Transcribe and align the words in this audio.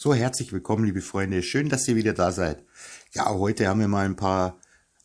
So, 0.00 0.14
herzlich 0.14 0.52
willkommen, 0.52 0.84
liebe 0.84 1.00
Freunde. 1.00 1.42
Schön, 1.42 1.68
dass 1.68 1.88
ihr 1.88 1.96
wieder 1.96 2.12
da 2.12 2.30
seid. 2.30 2.62
Ja, 3.14 3.28
heute 3.30 3.66
haben 3.66 3.80
wir 3.80 3.88
mal 3.88 4.04
ein 4.04 4.14
paar 4.14 4.60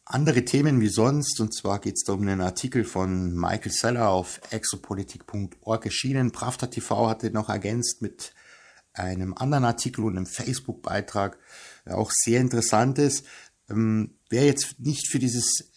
andere 0.06 0.46
Themen 0.46 0.82
wie 0.82 0.88
sonst. 0.88 1.42
Und 1.42 1.52
zwar 1.52 1.80
geht 1.80 1.96
es 1.96 2.04
da 2.04 2.14
um 2.14 2.22
einen 2.22 2.42
Artikel 2.42 2.84
von 2.84 3.34
Michael 3.34 3.72
Seller 3.72 4.10
auf 4.10 4.40
exopolitik.org 4.52 5.86
erschienen. 5.86 6.32
Pravda 6.32 6.68
TV 6.68 7.10
hatte 7.10 7.32
noch 7.32 7.50
ergänzt 7.50 8.04
mit 8.04 8.36
einem 8.94 9.34
anderen 9.34 9.66
Artikel 9.66 10.06
und 10.06 10.16
einem 10.16 10.28
Facebook-Beitrag, 10.28 11.40
der 11.88 11.98
auch 11.98 12.12
sehr 12.12 12.40
interessant 12.40 13.00
ist. 13.00 13.26
Ähm, 13.72 14.14
wer 14.30 14.46
jetzt 14.46 14.80
nicht 14.80 15.10
für 15.10 15.18
dieses 15.18 15.72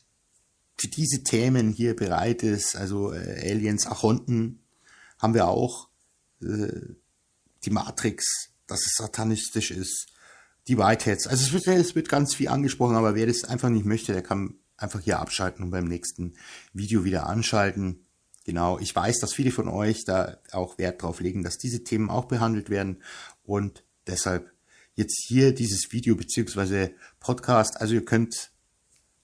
für 0.77 0.89
diese 0.89 1.23
Themen 1.23 1.71
hier 1.71 1.97
bereit 1.97 2.43
ist, 2.43 2.77
also 2.77 3.15
äh, 3.15 3.51
Aliens, 3.51 3.87
Achonten, 3.87 4.61
haben 5.19 5.33
wir 5.33 5.49
auch 5.49 5.89
äh, 6.43 6.97
die 7.65 7.71
Matrix, 7.71 8.51
dass 8.67 8.87
es 8.87 8.95
satanistisch 8.97 9.71
ist, 9.71 10.09
die 10.69 10.79
Whiteheads. 10.79 11.27
Also 11.27 11.45
es 11.45 11.53
wird, 11.53 11.67
es 11.79 11.95
wird 11.95 12.09
ganz 12.09 12.35
viel 12.35 12.49
angesprochen, 12.49 12.97
aber 12.97 13.15
wer 13.15 13.27
das 13.27 13.45
einfach 13.45 13.69
nicht 13.69 13.85
möchte, 13.85 14.13
der 14.13 14.23
kann 14.23 14.55
einfach 14.77 15.01
hier 15.01 15.21
abschalten 15.21 15.65
und 15.65 15.71
beim 15.71 15.87
nächsten 15.87 16.35
Video 16.73 17.05
wieder 17.05 17.27
anschalten. 17.27 18.07
Genau, 18.45 18.79
ich 18.79 18.95
weiß, 18.95 19.19
dass 19.19 19.33
viele 19.33 19.51
von 19.51 19.69
euch 19.69 20.05
da 20.05 20.39
auch 20.53 20.79
Wert 20.79 21.03
drauf 21.03 21.21
legen, 21.21 21.43
dass 21.43 21.59
diese 21.59 21.83
Themen 21.85 22.11
auch 22.11 22.27
behandelt 22.27 22.71
werden 22.71 23.03
und 23.43 23.85
deshalb 24.07 24.53
jetzt 24.95 25.25
hier 25.27 25.55
dieses 25.55 25.93
Video 25.93 26.17
beziehungsweise 26.17 26.93
Podcast. 27.21 27.81
Also 27.81 27.95
ihr 27.95 28.05
könnt 28.05 28.53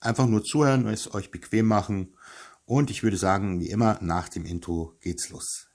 einfach 0.00 0.26
nur 0.26 0.44
zuhören, 0.44 0.86
es 0.88 1.12
euch 1.14 1.30
bequem 1.30 1.66
machen 1.66 2.14
und 2.64 2.90
ich 2.90 3.02
würde 3.02 3.16
sagen, 3.16 3.60
wie 3.60 3.70
immer, 3.70 3.98
nach 4.00 4.28
dem 4.28 4.44
Intro 4.44 4.96
geht's 5.00 5.30
los. 5.30 5.68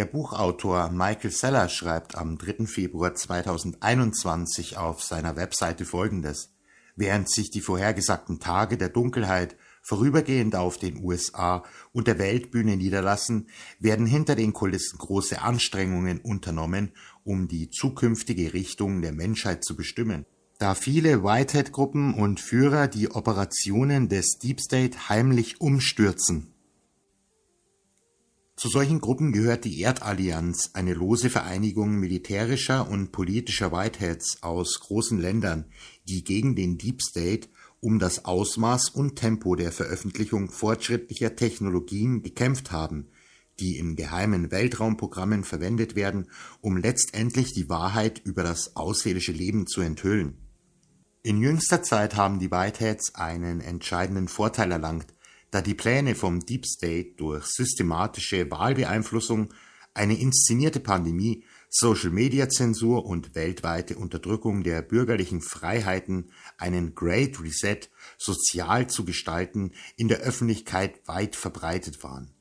Der 0.00 0.06
Buchautor 0.06 0.88
Michael 0.88 1.30
Seller 1.30 1.68
schreibt 1.68 2.16
am 2.16 2.38
3. 2.38 2.64
Februar 2.64 3.14
2021 3.14 4.78
auf 4.78 5.02
seiner 5.02 5.36
Webseite 5.36 5.84
folgendes. 5.84 6.54
Während 6.96 7.30
sich 7.30 7.50
die 7.50 7.60
vorhergesagten 7.60 8.40
Tage 8.40 8.78
der 8.78 8.88
Dunkelheit 8.88 9.56
vorübergehend 9.82 10.56
auf 10.56 10.78
den 10.78 11.04
USA 11.04 11.64
und 11.92 12.06
der 12.06 12.18
Weltbühne 12.18 12.78
niederlassen, 12.78 13.50
werden 13.78 14.06
hinter 14.06 14.36
den 14.36 14.54
Kulissen 14.54 14.96
große 14.96 15.42
Anstrengungen 15.42 16.18
unternommen, 16.18 16.92
um 17.22 17.46
die 17.46 17.68
zukünftige 17.68 18.54
Richtung 18.54 19.02
der 19.02 19.12
Menschheit 19.12 19.64
zu 19.64 19.76
bestimmen. 19.76 20.24
Da 20.58 20.74
viele 20.74 21.22
Whitehead-Gruppen 21.22 22.14
und 22.14 22.40
Führer 22.40 22.88
die 22.88 23.10
Operationen 23.10 24.08
des 24.08 24.38
Deep 24.38 24.62
State 24.62 25.10
heimlich 25.10 25.60
umstürzen 25.60 26.49
zu 28.60 28.68
solchen 28.68 29.00
Gruppen 29.00 29.32
gehört 29.32 29.64
die 29.64 29.80
Erdallianz, 29.80 30.72
eine 30.74 30.92
lose 30.92 31.30
Vereinigung 31.30 31.92
militärischer 31.92 32.90
und 32.90 33.10
politischer 33.10 33.72
Whiteheads 33.72 34.42
aus 34.42 34.80
großen 34.80 35.18
Ländern, 35.18 35.64
die 36.06 36.24
gegen 36.24 36.54
den 36.56 36.76
Deep 36.76 37.00
State 37.00 37.48
um 37.80 37.98
das 37.98 38.26
Ausmaß 38.26 38.90
und 38.90 39.16
Tempo 39.16 39.54
der 39.54 39.72
Veröffentlichung 39.72 40.50
fortschrittlicher 40.50 41.36
Technologien 41.36 42.22
gekämpft 42.22 42.70
haben, 42.70 43.08
die 43.60 43.78
in 43.78 43.96
geheimen 43.96 44.50
Weltraumprogrammen 44.50 45.44
verwendet 45.44 45.96
werden, 45.96 46.26
um 46.60 46.76
letztendlich 46.76 47.54
die 47.54 47.70
Wahrheit 47.70 48.20
über 48.26 48.42
das 48.42 48.76
außerirdische 48.76 49.32
Leben 49.32 49.68
zu 49.68 49.80
enthüllen. 49.80 50.36
In 51.22 51.40
jüngster 51.40 51.82
Zeit 51.82 52.14
haben 52.14 52.38
die 52.38 52.50
Whiteheads 52.50 53.14
einen 53.14 53.62
entscheidenden 53.62 54.28
Vorteil 54.28 54.70
erlangt, 54.70 55.06
da 55.50 55.62
die 55.62 55.74
Pläne 55.74 56.14
vom 56.14 56.40
Deep 56.40 56.66
State 56.66 57.14
durch 57.16 57.46
systematische 57.46 58.50
Wahlbeeinflussung, 58.50 59.52
eine 59.94 60.18
inszenierte 60.18 60.80
Pandemie, 60.80 61.44
Social-Media-Zensur 61.68 63.04
und 63.04 63.34
weltweite 63.34 63.96
Unterdrückung 63.96 64.62
der 64.62 64.82
bürgerlichen 64.82 65.40
Freiheiten 65.40 66.30
einen 66.58 66.94
Great 66.94 67.40
Reset 67.40 67.80
sozial 68.18 68.88
zu 68.88 69.04
gestalten 69.04 69.72
in 69.96 70.08
der 70.08 70.20
Öffentlichkeit 70.20 71.00
weit 71.06 71.36
verbreitet 71.36 72.02
waren 72.02 72.34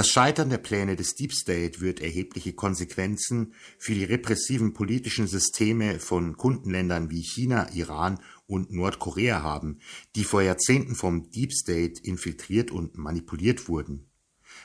das 0.00 0.08
Scheitern 0.08 0.48
der 0.48 0.56
Pläne 0.56 0.96
des 0.96 1.14
Deep 1.14 1.30
State 1.34 1.82
wird 1.82 2.00
erhebliche 2.00 2.54
Konsequenzen 2.54 3.52
für 3.76 3.92
die 3.92 4.04
repressiven 4.04 4.72
politischen 4.72 5.26
Systeme 5.26 6.00
von 6.00 6.38
Kundenländern 6.38 7.10
wie 7.10 7.20
China, 7.20 7.70
Iran 7.74 8.18
und 8.46 8.72
Nordkorea 8.72 9.42
haben, 9.42 9.80
die 10.16 10.24
vor 10.24 10.40
Jahrzehnten 10.40 10.94
vom 10.94 11.30
Deep 11.30 11.52
State 11.52 12.00
infiltriert 12.02 12.70
und 12.70 12.96
manipuliert 12.96 13.68
wurden. 13.68 14.06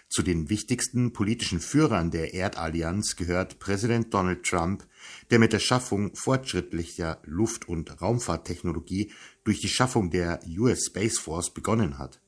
Zu 0.08 0.24
den 0.24 0.50
wichtigsten 0.50 1.12
politischen 1.12 1.60
Führern 1.60 2.12
der 2.12 2.34
Erdallianz 2.34 3.18
gehört 3.18 3.60
Präsident 3.60 4.14
Donald 4.14 4.46
Trump, 4.46 4.88
der 5.32 5.40
mit 5.40 5.52
der 5.52 5.60
Schaffung 5.60 6.16
fortschrittlicher 6.16 7.22
Luft- 7.26 7.68
und 7.68 8.02
Raumfahrttechnologie 8.02 9.12
durch 9.44 9.60
die 9.60 9.68
Schaffung 9.68 10.12
der 10.12 10.40
US 10.58 10.86
Space 10.86 11.20
Force 11.20 11.54
begonnen 11.54 11.98
hat 11.98 12.22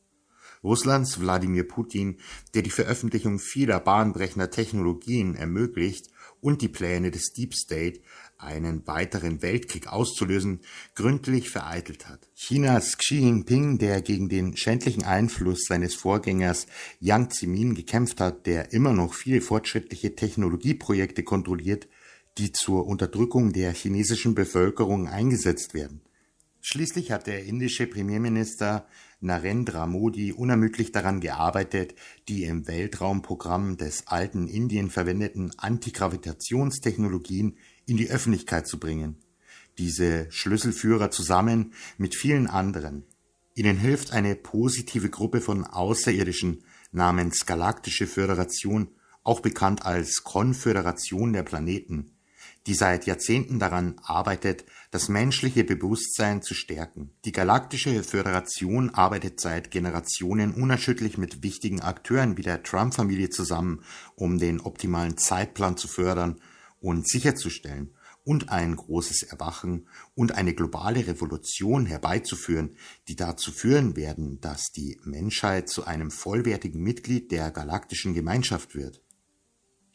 Russlands 0.64 1.20
Wladimir 1.20 1.68
Putin, 1.68 2.18
der 2.54 2.62
die 2.62 2.70
Veröffentlichung 2.70 3.40
vieler 3.40 3.80
bahnbrechender 3.80 4.50
Technologien 4.50 5.36
ermöglicht 5.36 6.10
und 6.42 6.62
die 6.62 6.68
Pläne 6.68 7.12
des 7.12 7.34
Deep 7.34 7.54
State, 7.56 8.02
einen 8.38 8.86
weiteren 8.86 9.42
Weltkrieg 9.42 9.88
auszulösen, 9.88 10.60
gründlich 10.96 11.50
vereitelt 11.50 12.08
hat. 12.08 12.30
Chinas 12.36 12.98
Xi 12.98 13.18
Jinping, 13.18 13.80
der 13.80 14.02
gegen 14.02 14.30
den 14.30 14.56
schändlichen 14.56 15.04
Einfluss 15.04 15.66
seines 15.68 15.96
Vorgängers 15.96 16.68
Yang 17.00 17.32
Zemin 17.32 17.76
gekämpft 17.76 18.20
hat, 18.22 18.46
der 18.46 18.74
immer 18.74 18.94
noch 18.94 19.14
viele 19.14 19.42
fortschrittliche 19.42 20.16
Technologieprojekte 20.16 21.24
kontrolliert, 21.24 21.88
die 22.38 22.52
zur 22.52 22.86
Unterdrückung 22.86 23.54
der 23.54 23.74
chinesischen 23.74 24.36
Bevölkerung 24.36 25.08
eingesetzt 25.08 25.74
werden. 25.74 26.02
Schließlich 26.62 27.12
hat 27.12 27.28
der 27.28 27.46
indische 27.46 27.88
Premierminister 27.88 28.88
Narendra 29.20 29.88
Modi 29.88 30.32
unermüdlich 30.32 30.92
daran 30.92 31.20
gearbeitet, 31.20 31.96
die 32.28 32.44
im 32.44 32.68
Weltraumprogramm 32.68 33.78
des 33.78 34.08
alten 34.08 34.48
Indien 34.48 34.90
verwendeten 34.90 35.52
Antigravitationstechnologien 35.58 37.58
in 37.86 37.98
die 37.98 38.10
Öffentlichkeit 38.10 38.68
zu 38.68 38.80
bringen. 38.80 39.18
Diese 39.78 40.32
Schlüsselführer 40.32 41.12
zusammen 41.12 41.74
mit 41.98 42.16
vielen 42.16 42.48
anderen. 42.48 43.06
Ihnen 43.56 43.78
hilft 43.78 44.14
eine 44.14 44.36
positive 44.36 45.10
Gruppe 45.10 45.42
von 45.42 45.64
Außerirdischen 45.64 46.64
namens 46.92 47.46
Galaktische 47.46 48.06
Föderation, 48.06 48.90
auch 49.24 49.40
bekannt 49.40 49.86
als 49.86 50.24
Konföderation 50.24 51.34
der 51.34 51.44
Planeten, 51.44 52.17
die 52.66 52.74
seit 52.74 53.06
Jahrzehnten 53.06 53.60
daran 53.60 53.96
arbeitet, 54.04 54.66
das 54.92 55.10
menschliche 55.10 55.64
Bewusstsein 55.64 56.42
zu 56.42 56.54
stärken. 56.54 57.12
Die 57.26 57.32
Galaktische 57.32 58.04
Föderation 58.04 58.90
arbeitet 58.90 59.40
seit 59.40 59.72
Generationen 59.72 60.54
unerschütterlich 60.54 61.18
mit 61.18 61.44
wichtigen 61.44 61.82
Akteuren 61.82 62.38
wie 62.38 62.42
der 62.42 62.64
Trump-Familie 62.64 63.30
zusammen, 63.30 63.84
um 64.16 64.38
den 64.38 64.60
optimalen 64.60 65.18
Zeitplan 65.18 65.78
zu 65.78 65.88
fördern 65.88 66.42
und 66.80 67.08
sicherzustellen 67.08 67.92
und 68.28 68.50
ein 68.50 68.76
großes 68.76 69.24
Erwachen 69.24 69.88
und 70.14 70.34
eine 70.34 70.54
globale 70.54 71.08
Revolution 71.08 71.86
herbeizuführen, 71.86 72.76
die 73.08 73.16
dazu 73.16 73.54
führen 73.54 73.96
werden, 73.96 74.42
dass 74.42 74.74
die 74.74 75.00
Menschheit 75.06 75.70
zu 75.70 75.86
einem 75.86 76.12
vollwertigen 76.12 76.84
Mitglied 76.84 77.32
der 77.32 77.52
galaktischen 77.52 78.14
Gemeinschaft 78.14 78.76
wird. 78.76 79.02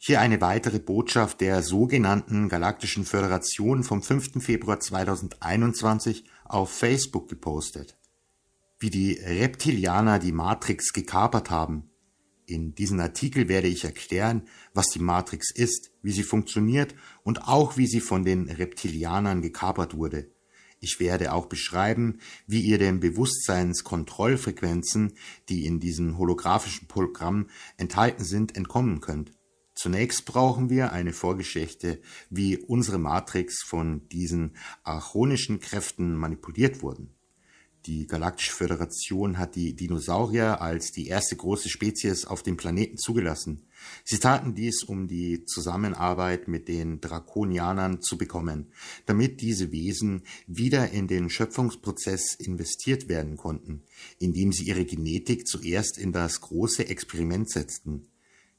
Hier 0.05 0.19
eine 0.19 0.41
weitere 0.41 0.79
Botschaft 0.79 1.39
der 1.39 1.63
sogenannten 1.63 2.49
Galaktischen 2.49 3.05
Föderation 3.05 3.85
vom 3.85 4.01
5. 4.01 4.43
Februar 4.43 4.81
2021 4.81 6.25
auf 6.43 6.73
Facebook 6.73 7.29
gepostet. 7.29 7.97
Wie 8.79 8.89
die 8.89 9.13
Reptilianer 9.13 10.19
die 10.19 10.33
Matrix 10.33 10.91
gekapert 10.91 11.49
haben. 11.49 11.89
In 12.45 12.75
diesem 12.75 12.99
Artikel 12.99 13.47
werde 13.47 13.69
ich 13.69 13.85
erklären, 13.85 14.41
was 14.73 14.87
die 14.87 14.99
Matrix 14.99 15.55
ist, 15.55 15.91
wie 16.01 16.11
sie 16.11 16.23
funktioniert 16.23 16.93
und 17.23 17.47
auch 17.47 17.77
wie 17.77 17.87
sie 17.87 18.01
von 18.01 18.25
den 18.25 18.49
Reptilianern 18.49 19.41
gekapert 19.41 19.95
wurde. 19.95 20.29
Ich 20.81 20.99
werde 20.99 21.31
auch 21.31 21.45
beschreiben, 21.45 22.19
wie 22.45 22.59
ihr 22.59 22.77
den 22.77 22.99
Bewusstseinskontrollfrequenzen, 22.99 25.13
die 25.47 25.65
in 25.65 25.79
diesem 25.79 26.17
holographischen 26.17 26.89
Programm 26.89 27.47
enthalten 27.77 28.25
sind, 28.25 28.57
entkommen 28.57 28.99
könnt. 28.99 29.31
Zunächst 29.83 30.23
brauchen 30.23 30.69
wir 30.69 30.93
eine 30.93 31.11
Vorgeschichte, 31.11 31.99
wie 32.29 32.55
unsere 32.55 32.99
Matrix 32.99 33.63
von 33.63 34.07
diesen 34.07 34.55
archonischen 34.83 35.59
Kräften 35.59 36.15
manipuliert 36.15 36.81
wurden. 36.81 37.09
Die 37.85 38.07
Galaktische 38.07 38.53
Föderation 38.53 39.37
hat 39.37 39.57
die 39.57 39.75
Dinosaurier 39.75 40.61
als 40.61 40.93
die 40.93 41.07
erste 41.07 41.35
große 41.35 41.67
Spezies 41.67 42.23
auf 42.23 42.43
dem 42.43 42.55
Planeten 42.55 42.97
zugelassen. 42.97 43.67
Sie 44.05 44.19
taten 44.19 44.55
dies, 44.55 44.83
um 44.83 45.09
die 45.09 45.43
Zusammenarbeit 45.43 46.47
mit 46.47 46.69
den 46.69 47.01
Drakonianern 47.01 48.01
zu 48.01 48.17
bekommen, 48.17 48.71
damit 49.05 49.41
diese 49.41 49.73
Wesen 49.73 50.23
wieder 50.47 50.91
in 50.91 51.09
den 51.09 51.29
Schöpfungsprozess 51.29 52.35
investiert 52.35 53.09
werden 53.09 53.35
konnten, 53.35 53.83
indem 54.17 54.53
sie 54.53 54.63
ihre 54.63 54.85
Genetik 54.85 55.45
zuerst 55.45 55.97
in 55.97 56.13
das 56.13 56.39
große 56.39 56.87
Experiment 56.87 57.49
setzten. 57.49 58.07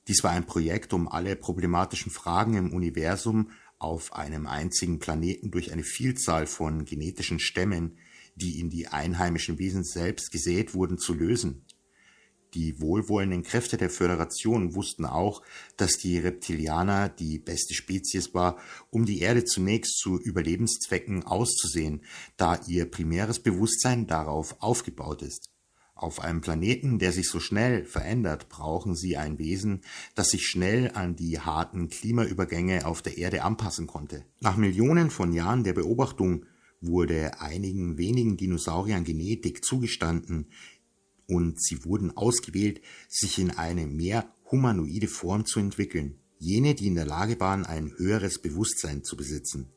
Dies 0.08 0.22
war 0.22 0.32
ein 0.32 0.46
Projekt, 0.46 0.92
um 0.92 1.08
alle 1.08 1.36
problematischen 1.36 2.12
Fragen 2.12 2.54
im 2.56 2.72
Universum 2.72 3.50
auf 3.78 4.12
einem 4.14 4.46
einzigen 4.46 4.98
Planeten 4.98 5.50
durch 5.50 5.72
eine 5.72 5.84
Vielzahl 5.84 6.46
von 6.46 6.84
genetischen 6.84 7.38
Stämmen 7.38 7.98
die 8.36 8.60
in 8.60 8.70
die 8.70 8.88
einheimischen 8.88 9.58
Wesen 9.58 9.84
selbst 9.84 10.30
gesät 10.30 10.74
wurden, 10.74 10.98
zu 10.98 11.14
lösen. 11.14 11.64
Die 12.54 12.80
wohlwollenden 12.80 13.42
Kräfte 13.42 13.76
der 13.76 13.90
Föderation 13.90 14.76
wussten 14.76 15.06
auch, 15.06 15.42
dass 15.76 15.98
die 15.98 16.18
Reptilianer 16.18 17.08
die 17.08 17.40
beste 17.40 17.74
Spezies 17.74 18.32
war, 18.32 18.58
um 18.90 19.04
die 19.04 19.20
Erde 19.20 19.44
zunächst 19.44 19.98
zu 19.98 20.20
Überlebenszwecken 20.20 21.24
auszusehen, 21.24 22.04
da 22.36 22.60
ihr 22.68 22.88
primäres 22.88 23.40
Bewusstsein 23.40 24.06
darauf 24.06 24.62
aufgebaut 24.62 25.22
ist. 25.22 25.53
Auf 25.94 26.20
einem 26.20 26.40
Planeten, 26.40 26.98
der 26.98 27.12
sich 27.12 27.28
so 27.28 27.38
schnell 27.38 27.84
verändert, 27.84 28.48
brauchen 28.48 28.96
sie 28.96 29.16
ein 29.16 29.38
Wesen, 29.38 29.82
das 30.16 30.30
sich 30.30 30.46
schnell 30.46 30.90
an 30.92 31.14
die 31.14 31.38
harten 31.38 31.88
Klimaübergänge 31.88 32.84
auf 32.84 33.00
der 33.00 33.16
Erde 33.16 33.44
anpassen 33.44 33.86
konnte. 33.86 34.24
Nach 34.40 34.56
Millionen 34.56 35.10
von 35.10 35.32
Jahren 35.32 35.62
der 35.62 35.72
Beobachtung 35.72 36.46
wurde 36.80 37.40
einigen 37.40 37.96
wenigen 37.96 38.36
Dinosauriern 38.36 39.04
Genetik 39.04 39.64
zugestanden 39.64 40.48
und 41.26 41.62
sie 41.62 41.84
wurden 41.84 42.16
ausgewählt, 42.16 42.80
sich 43.08 43.38
in 43.38 43.52
eine 43.52 43.86
mehr 43.86 44.28
humanoide 44.50 45.08
Form 45.08 45.46
zu 45.46 45.60
entwickeln, 45.60 46.18
jene, 46.38 46.74
die 46.74 46.88
in 46.88 46.96
der 46.96 47.06
Lage 47.06 47.38
waren, 47.40 47.64
ein 47.64 47.92
höheres 47.96 48.42
Bewusstsein 48.42 49.04
zu 49.04 49.16
besitzen. 49.16 49.72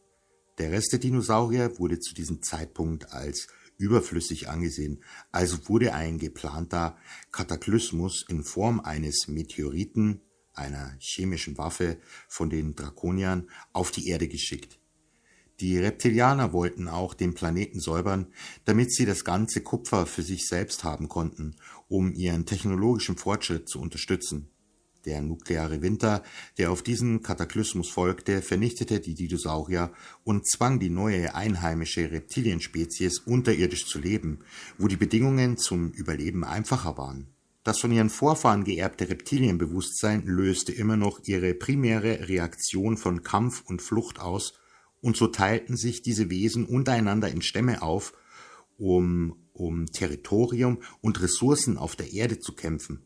Der 0.58 0.72
Rest 0.72 0.92
der 0.92 1.00
Dinosaurier 1.00 1.78
wurde 1.78 2.00
zu 2.00 2.14
diesem 2.14 2.42
Zeitpunkt 2.42 3.12
als 3.12 3.48
überflüssig 3.78 4.50
angesehen, 4.50 5.04
also 5.32 5.70
wurde 5.70 5.94
ein 5.94 6.18
geplanter 6.18 6.98
Kataklysmus 7.32 8.26
in 8.28 8.44
Form 8.44 8.80
eines 8.80 9.28
Meteoriten, 9.28 10.22
einer 10.54 10.96
chemischen 11.00 11.58
Waffe 11.58 11.98
von 12.28 12.50
den 12.50 12.76
Drakoniern, 12.76 13.50
auf 13.74 13.92
die 13.92 14.08
Erde 14.08 14.28
geschickt. 14.28 14.80
Die 15.60 15.80
Reptilianer 15.80 16.54
wollten 16.54 16.88
auch 16.88 17.16
den 17.16 17.34
Planeten 17.34 17.80
säubern, 17.80 18.28
damit 18.66 18.94
sie 18.94 19.06
das 19.06 19.24
ganze 19.24 19.62
Kupfer 19.62 20.06
für 20.06 20.22
sich 20.22 20.48
selbst 20.48 20.84
haben 20.84 21.10
konnten, 21.10 21.56
um 21.88 22.14
ihren 22.14 22.46
technologischen 22.46 23.18
Fortschritt 23.18 23.68
zu 23.68 23.80
unterstützen. 23.80 24.50
Der 25.08 25.22
nukleare 25.22 25.82
Winter, 25.82 26.22
der 26.58 26.70
auf 26.70 26.84
diesen 26.84 27.24
Kataklysmus 27.24 27.90
folgte, 27.90 28.42
vernichtete 28.42 29.00
die 29.00 29.16
Dinosaurier 29.16 29.94
und 30.26 30.46
zwang 30.46 30.80
die 30.80 30.90
neue 30.90 31.34
einheimische 31.34 32.12
Reptilienspezies 32.12 33.20
unterirdisch 33.20 33.86
zu 33.86 34.00
leben, 34.00 34.40
wo 34.78 34.90
die 34.90 34.98
Bedingungen 34.98 35.58
zum 35.58 35.92
Überleben 35.92 36.44
einfacher 36.44 36.98
waren. 36.98 37.28
Das 37.64 37.80
von 37.80 37.92
ihren 37.92 38.10
Vorfahren 38.10 38.66
geerbte 38.66 39.10
Reptilienbewusstsein 39.10 40.26
löste 40.26 40.74
immer 40.74 40.98
noch 40.98 41.22
ihre 41.24 41.54
primäre 41.54 42.28
Reaktion 42.28 42.98
von 42.98 43.24
Kampf 43.24 43.64
und 43.66 43.82
Flucht 43.82 44.20
aus 44.20 44.60
und 45.00 45.16
so 45.16 45.28
teilten 45.28 45.78
sich 45.78 46.02
diese 46.02 46.30
Wesen 46.30 46.66
untereinander 46.66 47.30
in 47.30 47.42
Stämme 47.42 47.82
auf, 47.82 48.14
um 48.78 49.38
um 49.54 49.88
Territorium 49.88 50.80
und 51.02 51.22
Ressourcen 51.22 51.78
auf 51.78 51.96
der 51.96 52.14
Erde 52.14 52.40
zu 52.40 52.54
kämpfen. 52.54 53.02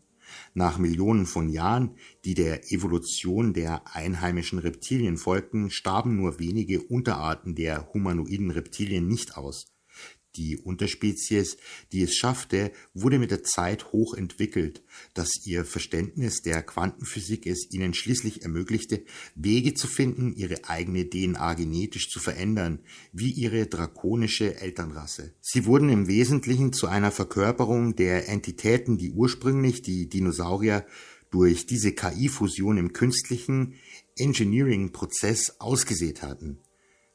Nach 0.54 0.78
Millionen 0.78 1.26
von 1.26 1.50
Jahren, 1.50 1.96
die 2.26 2.34
der 2.34 2.72
Evolution 2.72 3.54
der 3.54 3.84
einheimischen 3.96 4.60
Reptilien 4.60 5.18
folgten, 5.18 5.70
starben 5.70 6.16
nur 6.16 6.40
wenige 6.40 6.82
Unterarten 6.82 7.56
der 7.56 7.94
humanoiden 7.94 8.52
Reptilien 8.52 9.08
nicht 9.08 9.38
aus. 9.38 9.68
Die 10.36 10.58
Unterspezies, 10.58 11.58
die 11.92 12.04
es 12.04 12.16
schaffte, 12.16 12.72
wurde 12.94 13.20
mit 13.20 13.32
der 13.32 13.44
Zeit 13.44 13.92
hoch 13.92 14.14
entwickelt, 14.14 14.82
dass 15.14 15.46
ihr 15.46 15.66
Verständnis 15.66 16.42
der 16.42 16.64
Quantenphysik 16.64 17.46
es 17.46 17.68
ihnen 17.72 17.94
schließlich 17.94 18.44
ermöglichte, 18.44 19.04
Wege 19.36 19.74
zu 19.74 19.88
finden, 19.88 20.34
ihre 20.34 20.70
eigene 20.70 21.10
DNA 21.10 21.54
genetisch 21.56 22.10
zu 22.10 22.20
verändern, 22.20 22.80
wie 23.12 23.32
ihre 23.32 23.68
drakonische 23.68 24.56
Elternrasse. 24.56 25.34
Sie 25.42 25.66
wurden 25.66 25.90
im 25.90 26.08
Wesentlichen 26.08 26.72
zu 26.72 26.88
einer 26.88 27.12
Verkörperung 27.12 27.96
der 27.96 28.30
Entitäten, 28.30 28.98
die 28.98 29.12
ursprünglich 29.12 29.82
die 29.82 30.08
Dinosaurier 30.08 30.86
durch 31.30 31.66
diese 31.66 31.94
KI-Fusion 31.94 32.78
im 32.78 32.94
künstlichen 32.94 33.76
Engineering-Prozess 34.18 35.56
ausgesät 35.60 36.22
hatten. 36.22 36.60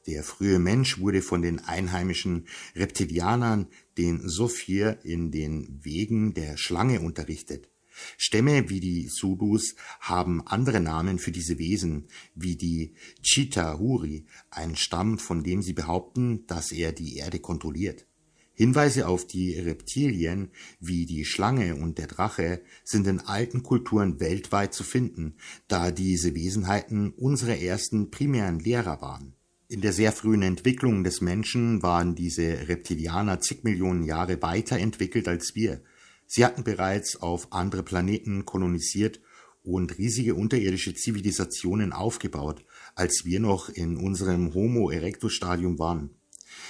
Der 0.07 0.23
frühe 0.23 0.61
Mensch 0.61 1.01
wurde 1.01 1.21
von 1.21 1.43
den 1.43 1.59
einheimischen 1.59 2.47
Reptilianern, 2.77 3.67
den 3.99 4.29
Sophir, 4.29 5.01
in 5.03 5.33
den 5.33 5.81
Wegen 5.83 6.33
der 6.33 6.57
Schlange 6.57 7.01
unterrichtet. 7.01 7.69
Stämme 8.17 8.69
wie 8.69 8.81
die 8.81 9.09
Sudus 9.09 9.75
haben 10.01 10.47
andere 10.47 10.81
Namen 10.81 11.19
für 11.19 11.33
diese 11.33 11.59
Wesen, 11.59 12.09
wie 12.35 12.57
die 12.57 12.95
Chitahuri, 13.23 14.27
ein 14.51 14.77
Stamm, 14.77 15.19
von 15.19 15.43
dem 15.43 15.63
sie 15.63 15.73
behaupten, 15.73 16.47
dass 16.47 16.73
er 16.73 16.93
die 16.93 17.17
Erde 17.17 17.41
kontrolliert. 17.41 18.07
Hinweise 18.55 19.07
auf 19.07 19.27
die 19.27 19.59
Reptilien 19.59 20.51
wie 20.81 21.05
die 21.05 21.25
Schlange 21.25 21.77
und 21.77 21.99
der 21.99 22.07
Drache 22.07 22.63
sind 22.85 23.07
in 23.07 23.21
alten 23.21 23.63
Kulturen 23.63 24.19
weltweit 24.19 24.73
zu 24.73 24.83
finden, 24.83 25.37
da 25.69 25.91
diese 25.91 26.35
Wesenheiten 26.35 27.11
unsere 27.11 27.61
ersten 27.61 28.11
primären 28.11 28.59
Lehrer 28.59 29.03
waren. 29.03 29.36
In 29.69 29.81
der 29.81 29.93
sehr 29.93 30.13
frühen 30.13 30.43
Entwicklung 30.43 31.03
des 31.03 31.21
Menschen 31.21 31.83
waren 31.83 32.15
diese 32.15 32.69
Reptilianer 32.69 33.41
zig 33.41 33.65
Millionen 33.65 34.05
Jahre 34.05 34.41
weiterentwickelt 34.41 35.27
als 35.27 35.57
wir. 35.57 35.83
Sie 36.25 36.45
hatten 36.45 36.63
bereits 36.63 37.17
auf 37.17 37.53
andere 37.53 37.83
Planeten 37.83 38.45
kolonisiert 38.45 39.21
und 39.65 39.99
riesige 39.99 40.37
unterirdische 40.37 40.95
Zivilisationen 40.95 41.93
aufgebaut, 41.93 42.65
als 42.95 43.23
wir 43.25 43.41
noch 43.41 43.69
in 43.69 43.97
unserem 43.97 44.55
Homo 44.55 44.89
erectus 44.91 45.33
Stadium 45.33 45.81
waren. 45.81 46.11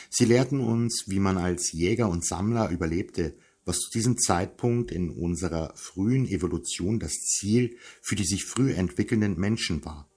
Sie 0.09 0.25
lehrten 0.25 0.61
uns, 0.61 1.05
wie 1.07 1.21
man 1.21 1.37
als 1.37 1.73
Jäger 1.73 2.09
und 2.09 2.25
Sammler 2.25 2.71
überlebte, 2.71 3.37
was 3.67 3.81
zu 3.81 3.91
diesem 3.91 4.17
Zeitpunkt 4.17 4.91
in 4.91 5.11
unserer 5.11 5.75
frühen 5.77 6.27
Evolution 6.27 6.99
das 6.99 7.13
Ziel 7.13 7.77
für 8.01 8.15
die 8.15 8.25
sich 8.25 8.47
früh 8.47 8.73
entwickelnden 8.73 9.39
Menschen 9.39 9.85
war. 9.85 10.11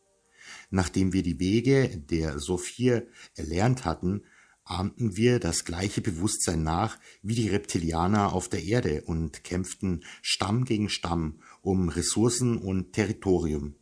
Nachdem 0.70 1.14
wir 1.14 1.24
die 1.24 1.40
Wege 1.40 1.90
der 2.10 2.40
Sophie 2.40 3.02
erlernt 3.36 3.86
hatten, 3.86 4.24
ahmten 4.64 5.18
wir 5.18 5.40
das 5.40 5.66
gleiche 5.66 6.02
Bewusstsein 6.02 6.62
nach 6.62 7.00
wie 7.24 7.34
die 7.34 7.50
Reptilianer 7.50 8.34
auf 8.34 8.50
der 8.50 8.64
Erde 8.64 9.02
und 9.06 9.44
kämpften 9.44 10.04
Stamm 10.22 10.66
gegen 10.66 10.90
Stamm 10.90 11.42
um 11.62 11.90
Ressourcen 11.90 12.58
und 12.58 12.94
Territorium. 12.94 13.76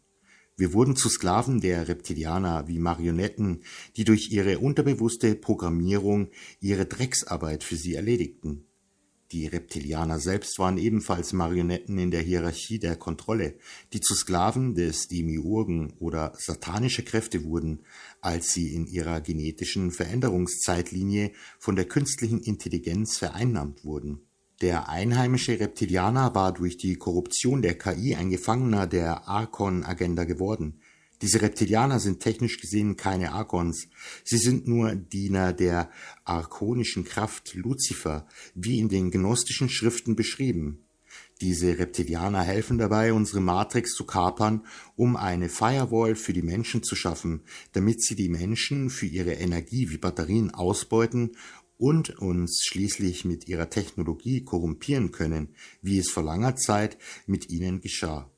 Wir 0.56 0.74
wurden 0.74 0.96
zu 0.96 1.10
Sklaven 1.10 1.62
der 1.62 1.88
Reptilianer 1.88 2.68
wie 2.68 2.80
Marionetten, 2.80 3.64
die 3.96 4.06
durch 4.06 4.32
ihre 4.32 4.58
unterbewusste 4.58 5.36
Programmierung 5.36 6.30
ihre 6.60 6.86
Drecksarbeit 6.86 7.64
für 7.64 7.76
sie 7.76 7.94
erledigten. 7.94 8.67
Die 9.34 9.48
Reptilianer 9.48 10.20
selbst 10.20 10.58
waren 10.58 10.78
ebenfalls 10.78 11.34
Marionetten 11.34 11.98
in 11.98 12.12
der 12.12 12.22
Hierarchie 12.22 12.80
der 12.80 12.96
Kontrolle, 12.96 13.56
die 13.92 14.00
zu 14.00 14.16
Sklaven 14.16 14.74
des 14.74 15.10
Demiurgen 15.10 15.94
oder 16.00 16.32
satanischer 16.38 17.04
Kräfte 17.04 17.44
wurden, 17.44 17.84
als 18.22 18.54
sie 18.54 18.74
in 18.74 18.88
ihrer 18.88 19.20
genetischen 19.20 19.92
Veränderungszeitlinie 19.92 21.32
von 21.60 21.76
der 21.76 21.86
künstlichen 21.86 22.40
Intelligenz 22.40 23.18
vereinnahmt 23.18 23.84
wurden. 23.84 24.22
Der 24.62 24.88
einheimische 24.88 25.60
Reptilianer 25.60 26.34
war 26.34 26.54
durch 26.54 26.78
die 26.78 26.96
Korruption 26.96 27.62
der 27.62 27.78
KI 27.78 28.16
ein 28.16 28.30
Gefangener 28.30 28.88
der 28.88 29.28
Archon-Agenda 29.28 30.24
geworden, 30.24 30.80
diese 31.22 31.42
Reptilianer 31.42 32.00
sind 32.00 32.20
technisch 32.20 32.60
gesehen 32.60 32.96
keine 32.96 33.32
Archons. 33.32 33.88
Sie 34.24 34.38
sind 34.38 34.68
nur 34.68 34.96
Diener 34.96 35.52
der 35.52 35.90
arkonischen 36.26 37.06
Kraft 37.06 37.56
Luzifer, 37.56 38.28
wie 38.54 38.80
in 38.80 38.90
den 38.90 39.10
gnostischen 39.10 39.70
Schriften 39.70 40.16
beschrieben. 40.16 40.84
Diese 41.42 41.78
Reptilianer 41.78 42.42
helfen 42.42 42.78
dabei, 42.78 43.14
unsere 43.14 43.42
Matrix 43.42 43.94
zu 43.94 44.06
kapern, 44.06 44.66
um 44.96 45.16
eine 45.16 45.50
Firewall 45.50 46.16
für 46.16 46.34
die 46.34 46.42
Menschen 46.42 46.84
zu 46.84 46.96
schaffen, 46.96 47.42
damit 47.74 48.04
sie 48.04 48.16
die 48.16 48.30
Menschen 48.30 48.90
für 48.90 49.06
ihre 49.06 49.34
Energie 49.34 49.90
wie 49.90 49.98
Batterien 49.98 50.54
ausbeuten 50.54 51.36
und 51.78 52.18
uns 52.18 52.64
schließlich 52.66 53.24
mit 53.26 53.48
ihrer 53.48 53.70
Technologie 53.70 54.44
korrumpieren 54.44 55.12
können, 55.12 55.50
wie 55.82 56.00
es 56.00 56.10
vor 56.10 56.24
langer 56.24 56.56
Zeit 56.56 56.98
mit 57.28 57.50
ihnen 57.50 57.82
geschah. 57.82 58.32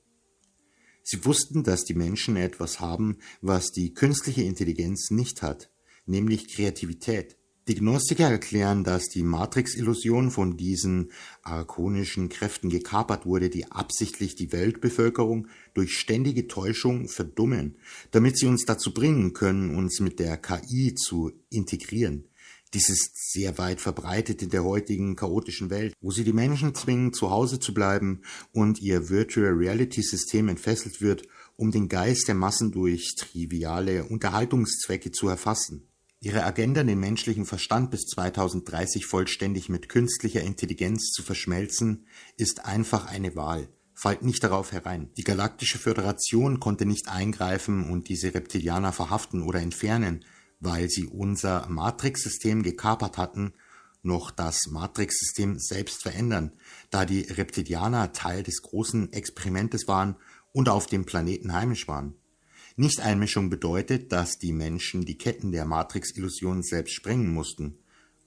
Sie 1.12 1.26
wussten, 1.26 1.64
dass 1.64 1.86
die 1.86 1.96
Menschen 1.96 2.36
etwas 2.36 2.80
haben, 2.80 3.18
was 3.42 3.72
die 3.72 3.96
künstliche 3.96 4.44
Intelligenz 4.44 5.10
nicht 5.10 5.42
hat, 5.42 5.72
nämlich 6.06 6.54
Kreativität. 6.54 7.36
Die 7.68 7.74
Gnostiker 7.74 8.30
erklären, 8.30 8.84
dass 8.84 9.10
die 9.10 9.24
Matrix-Illusion 9.24 10.30
von 10.30 10.56
diesen 10.56 11.12
arkonischen 11.42 12.30
Kräften 12.30 12.70
gekapert 12.70 13.26
wurde, 13.26 13.50
die 13.50 13.72
absichtlich 13.72 14.36
die 14.36 14.52
Weltbevölkerung 14.52 15.48
durch 15.74 15.98
ständige 15.98 16.48
Täuschung 16.48 17.08
verdummen, 17.10 17.80
damit 18.12 18.38
sie 18.38 18.46
uns 18.46 18.66
dazu 18.66 18.94
bringen 18.94 19.34
können, 19.34 19.76
uns 19.76 20.00
mit 20.02 20.20
der 20.20 20.38
KI 20.38 20.94
zu 20.94 21.32
integrieren. 21.50 22.29
Dies 22.76 22.90
ist 22.90 23.32
sehr 23.32 23.58
weit 23.58 23.82
verbreitet 23.82 24.44
in 24.44 24.50
der 24.50 24.64
heutigen 24.64 25.16
chaotischen 25.16 25.72
Welt, 25.72 25.96
wo 26.02 26.12
sie 26.12 26.24
die 26.24 26.34
Menschen 26.34 26.76
zwingen, 26.76 27.14
zu 27.14 27.32
Hause 27.32 27.60
zu 27.60 27.74
bleiben 27.74 28.22
und 28.52 28.80
ihr 28.80 29.10
Virtual 29.10 29.54
Reality 29.54 30.04
System 30.04 30.50
entfesselt 30.50 31.02
wird, 31.02 31.24
um 31.56 31.72
den 31.72 31.90
Geist 31.90 32.28
der 32.28 32.36
Massen 32.36 32.72
durch 32.72 33.16
triviale 33.18 34.06
Unterhaltungszwecke 34.06 35.12
zu 35.12 35.28
erfassen. 35.28 35.88
Ihre 36.22 36.44
Agenda, 36.44 36.84
den 36.84 37.00
menschlichen 37.00 37.46
Verstand 37.46 37.90
bis 37.90 38.02
2030 38.02 39.06
vollständig 39.08 39.70
mit 39.70 39.90
künstlicher 39.90 40.42
Intelligenz 40.42 41.12
zu 41.12 41.24
verschmelzen, 41.24 42.06
ist 42.38 42.66
einfach 42.66 43.08
eine 43.08 43.36
Wahl. 43.36 43.70
Fallt 43.96 44.22
nicht 44.22 44.44
darauf 44.44 44.74
herein. 44.74 45.10
Die 45.18 45.24
Galaktische 45.24 45.80
Föderation 45.80 46.60
konnte 46.60 46.86
nicht 46.86 47.10
eingreifen 47.10 47.90
und 47.90 48.10
diese 48.10 48.34
Reptilianer 48.34 48.94
verhaften 48.94 49.42
oder 49.42 49.60
entfernen, 49.60 50.24
weil 50.60 50.90
sie 50.90 51.06
unser 51.06 51.68
Matrix-System 51.70 52.64
gekapert 52.64 53.18
hatten, 53.18 53.54
noch 54.02 54.32
das 54.32 54.68
Matrix-System 54.68 55.60
selbst 55.60 56.04
verändern, 56.04 56.54
da 56.90 57.06
die 57.06 57.22
Reptilianer 57.22 58.14
Teil 58.14 58.44
des 58.44 58.62
großen 58.62 59.12
Experimentes 59.14 59.88
waren 59.88 60.16
und 60.54 60.70
auf 60.70 60.88
dem 60.88 61.06
Planeten 61.06 61.54
heimisch 61.54 61.88
waren. 61.88 62.16
Nichteinmischung 62.76 63.50
bedeutet, 63.50 64.12
dass 64.12 64.38
die 64.38 64.54
Menschen 64.54 65.04
die 65.04 65.18
Ketten 65.18 65.52
der 65.52 65.66
Matrix-Illusion 65.66 66.64
selbst 66.64 66.94
sprengen 66.94 67.34
mussten. 67.34 67.80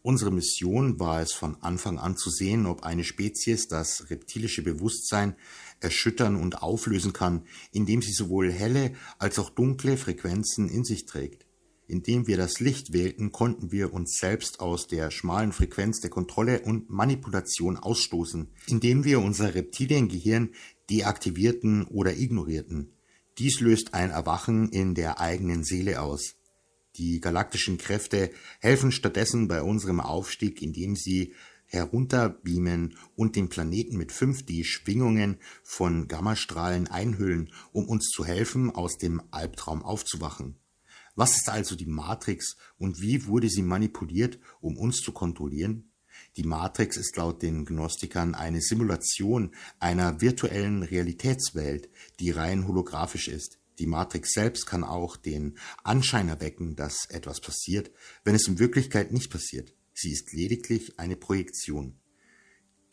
Unsere 0.03 0.31
Mission 0.31 0.99
war 1.01 1.23
es 1.23 1.33
von 1.33 1.57
Anfang 1.63 1.99
an 1.99 2.17
zu 2.17 2.29
sehen, 2.29 2.67
ob 2.67 2.83
eine 2.83 3.05
Spezies 3.05 3.69
das 3.69 4.11
reptilische 4.11 4.63
Bewusstsein 4.63 5.37
erschüttern 5.81 6.37
und 6.37 6.61
auflösen 6.61 7.13
kann, 7.13 7.47
indem 7.71 8.03
sie 8.03 8.13
sowohl 8.13 8.53
helle 8.53 8.95
als 9.19 9.39
auch 9.39 9.49
dunkle 9.49 9.97
Frequenzen 9.97 10.69
in 10.69 10.85
sich 10.85 11.07
trägt. 11.07 11.47
Indem 11.87 12.27
wir 12.27 12.37
das 12.37 12.61
Licht 12.61 12.93
wählten, 12.93 13.33
konnten 13.33 13.73
wir 13.73 13.93
uns 13.93 14.19
selbst 14.19 14.61
aus 14.61 14.87
der 14.87 15.11
schmalen 15.11 15.53
Frequenz 15.53 16.01
der 16.01 16.11
Kontrolle 16.11 16.61
und 16.61 16.91
Manipulation 16.91 17.77
ausstoßen, 17.77 18.49
indem 18.69 19.05
wir 19.05 19.21
unser 19.21 19.55
Reptiliengehirn 19.55 20.51
deaktivierten 20.91 21.85
oder 21.85 22.17
ignorierten. 22.17 22.93
Dies 23.39 23.61
löst 23.61 23.95
ein 23.95 24.11
Erwachen 24.11 24.69
in 24.71 24.95
der 24.95 25.21
eigenen 25.21 25.65
Seele 25.65 26.01
aus. 26.01 26.37
Die 26.97 27.21
galaktischen 27.21 27.79
Kräfte 27.79 28.31
helfen 28.61 28.93
stattdessen 28.93 29.49
bei 29.49 29.63
unserem 29.63 30.01
Aufstieg, 30.01 30.61
indem 30.61 30.95
sie 30.95 31.33
herunterbeamen 31.73 32.99
und 33.17 33.35
den 33.35 33.49
Planeten 33.49 33.97
mit 33.97 34.13
5D-Schwingungen 34.13 35.39
von 35.65 36.07
Gammastrahlen 36.07 36.89
einhüllen, 36.89 37.51
um 37.73 37.89
uns 37.89 38.09
zu 38.09 38.27
helfen, 38.27 38.71
aus 38.71 38.99
dem 38.99 39.23
Albtraum 39.31 39.83
aufzuwachen. 39.83 40.57
Was 41.15 41.37
ist 41.37 41.49
also 41.49 41.77
die 41.77 41.87
Matrix 41.87 42.57
und 42.79 43.01
wie 43.01 43.27
wurde 43.27 43.49
sie 43.49 43.63
manipuliert, 43.63 44.39
um 44.61 44.79
uns 44.79 44.99
zu 44.99 45.13
kontrollieren? 45.13 45.93
Die 46.37 46.45
Matrix 46.45 46.97
ist 46.97 47.17
laut 47.17 47.43
den 47.43 47.65
Gnostikern 47.67 48.35
eine 48.35 48.61
Simulation 48.61 49.55
einer 49.79 50.21
virtuellen 50.21 50.83
Realitätswelt, 50.83 51.91
die 52.21 52.31
rein 52.31 52.67
holographisch 52.67 53.29
ist. 53.29 53.59
Die 53.79 53.87
Matrix 53.87 54.33
selbst 54.33 54.67
kann 54.67 54.85
auch 54.85 55.17
den 55.17 55.59
Anschein 55.83 56.29
erwecken, 56.29 56.77
dass 56.77 57.07
etwas 57.11 57.41
passiert, 57.41 57.91
wenn 58.25 58.35
es 58.35 58.47
in 58.47 58.59
Wirklichkeit 58.59 59.13
nicht 59.13 59.31
passiert. 59.31 59.75
Sie 59.95 60.13
ist 60.13 60.33
lediglich 60.33 60.99
eine 60.99 61.17
Projektion. 61.17 61.99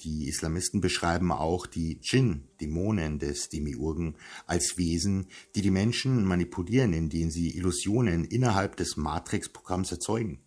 Die 0.01 0.29
Islamisten 0.29 0.79
beschreiben 0.79 1.33
auch 1.33 1.65
die 1.65 1.99
Djinn, 1.99 2.45
Dämonen 2.61 3.19
des 3.19 3.49
Demiurgen, 3.49 4.15
als 4.47 4.77
Wesen, 4.77 5.27
die 5.55 5.61
die 5.61 5.71
Menschen 5.71 6.23
manipulieren, 6.23 6.93
indem 6.93 7.29
sie 7.29 7.57
Illusionen 7.57 8.23
innerhalb 8.23 8.77
des 8.77 8.95
Matrix-Programms 8.95 9.91
erzeugen. 9.91 10.39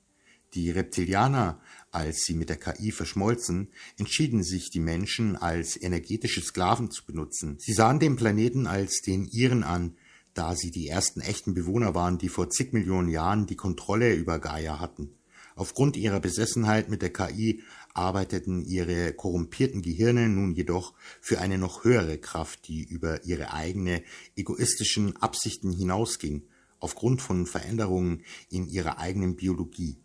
Die 0.55 0.71
Reptilianer, 0.71 1.61
als 1.91 2.25
sie 2.27 2.35
mit 2.35 2.49
der 2.49 2.57
KI 2.57 2.93
verschmolzen, 2.93 3.69
entschieden 3.99 4.43
sich 4.43 4.71
die 4.71 4.81
Menschen 4.81 5.37
als 5.37 5.81
energetische 5.81 6.41
Sklaven 6.41 6.91
zu 6.91 7.05
benutzen. 7.05 7.57
Sie 7.59 7.75
sahen 7.75 7.99
den 7.99 8.17
Planeten 8.17 8.67
als 8.67 9.03
den 9.03 9.27
ihren 9.27 9.65
an, 9.65 9.97
da 10.35 10.57
sie 10.57 10.71
die 10.71 10.89
ersten 10.89 11.21
echten 11.21 11.53
Bewohner 11.53 11.95
waren, 11.95 12.17
die 12.17 12.31
vor 12.31 12.49
zig 12.49 12.73
Millionen 12.73 13.09
Jahren 13.09 13.47
die 13.47 13.57
Kontrolle 13.57 14.15
über 14.15 14.39
Gaia 14.39 14.81
hatten. 14.81 15.11
Aufgrund 15.55 15.97
ihrer 15.97 16.21
Besessenheit 16.21 16.89
mit 16.89 17.03
der 17.03 17.13
KI 17.13 17.63
arbeiteten 17.95 18.65
ihre 18.65 19.13
korrumpierten 19.13 19.83
Gehirne 19.83 20.29
nun 20.29 20.53
jedoch 20.53 20.95
für 21.21 21.41
eine 21.41 21.59
noch 21.59 21.85
höhere 21.85 22.19
Kraft, 22.19 22.69
die 22.69 22.83
über 22.83 23.25
ihre 23.25 23.53
eigene 23.53 24.03
egoistischen 24.37 25.17
Absichten 25.17 25.73
hinausging, 25.73 26.43
aufgrund 26.79 27.23
von 27.23 27.47
Veränderungen 27.47 28.25
in 28.51 28.67
ihrer 28.67 28.99
eigenen 28.99 29.37
Biologie. 29.37 30.03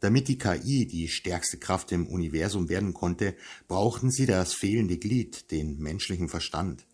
Damit 0.00 0.28
die 0.28 0.38
KI 0.38 0.86
die 0.86 1.08
stärkste 1.08 1.58
Kraft 1.58 1.90
im 1.92 2.06
Universum 2.06 2.68
werden 2.68 2.92
konnte, 2.92 3.34
brauchten 3.66 4.10
sie 4.10 4.26
das 4.26 4.52
fehlende 4.52 4.98
Glied, 4.98 5.50
den 5.50 5.78
menschlichen 5.78 6.28
Verstand. 6.28 6.86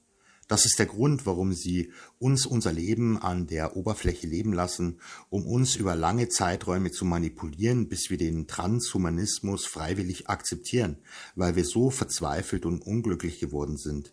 Das 0.53 0.67
ist 0.67 0.79
der 0.79 0.85
Grund, 0.85 1.25
warum 1.25 1.55
sie 1.55 1.93
uns 2.19 2.45
unser 2.45 2.75
Leben 2.75 3.17
an 3.17 3.47
der 3.47 3.75
Oberfläche 3.75 4.27
leben 4.27 4.53
lassen, 4.53 5.01
um 5.31 5.47
uns 5.47 5.77
über 5.77 5.95
lange 5.97 6.29
Zeiträume 6.29 6.91
zu 6.91 7.07
manipulieren, 7.07 7.89
bis 7.89 8.11
wir 8.11 8.19
den 8.19 8.47
Transhumanismus 8.47 9.65
freiwillig 9.65 10.29
akzeptieren, 10.29 10.99
weil 11.37 11.57
wir 11.57 11.65
so 11.65 11.89
verzweifelt 11.89 12.67
und 12.67 12.83
unglücklich 12.83 13.41
geworden 13.41 13.79
sind. 13.79 14.13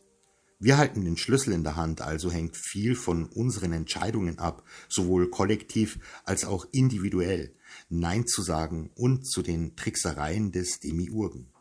Wir 0.60 0.78
halten 0.78 1.04
den 1.04 1.18
Schlüssel 1.18 1.52
in 1.52 1.66
der 1.66 1.76
Hand, 1.76 2.00
also 2.00 2.32
hängt 2.32 2.56
viel 2.56 2.96
von 2.96 3.26
unseren 3.26 3.74
Entscheidungen 3.74 4.40
ab, 4.40 4.64
sowohl 4.88 5.30
kollektiv 5.30 6.00
als 6.24 6.46
auch 6.46 6.66
individuell, 6.72 7.54
Nein 7.90 8.26
zu 8.26 8.44
sagen 8.44 8.92
und 8.96 9.28
zu 9.28 9.42
den 9.42 9.76
Tricksereien 9.76 10.54
des 10.54 10.80
Demiurgen. 10.80 11.52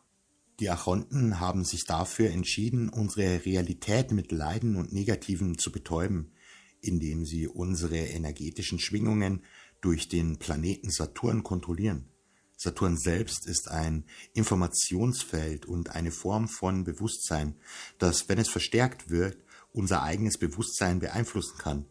Die 0.60 0.70
Archonten 0.70 1.38
haben 1.38 1.64
sich 1.64 1.84
dafür 1.84 2.30
entschieden, 2.30 2.88
unsere 2.88 3.44
Realität 3.44 4.10
mit 4.10 4.32
Leiden 4.32 4.74
und 4.74 4.92
Negativen 4.92 5.56
zu 5.56 5.70
betäuben, 5.70 6.32
indem 6.80 7.24
sie 7.24 7.46
unsere 7.46 7.98
energetischen 7.98 8.80
Schwingungen 8.80 9.44
durch 9.80 10.08
den 10.08 10.38
Planeten 10.38 10.90
Saturn 10.90 11.44
kontrollieren. 11.44 12.08
Saturn 12.56 12.96
selbst 12.96 13.46
ist 13.46 13.70
ein 13.70 14.04
Informationsfeld 14.34 15.66
und 15.66 15.90
eine 15.94 16.10
Form 16.10 16.48
von 16.48 16.82
Bewusstsein, 16.82 17.54
das, 17.98 18.28
wenn 18.28 18.38
es 18.38 18.48
verstärkt 18.48 19.10
wird, 19.10 19.38
unser 19.72 20.02
eigenes 20.02 20.38
Bewusstsein 20.38 20.98
beeinflussen 20.98 21.56
kann. 21.58 21.84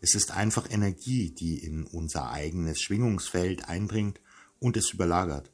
Es 0.00 0.14
ist 0.14 0.30
einfach 0.30 0.70
Energie, 0.70 1.34
die 1.34 1.58
in 1.58 1.84
unser 1.84 2.30
eigenes 2.30 2.80
Schwingungsfeld 2.80 3.68
eindringt 3.68 4.18
und 4.60 4.78
es 4.78 4.94
überlagert. 4.94 5.53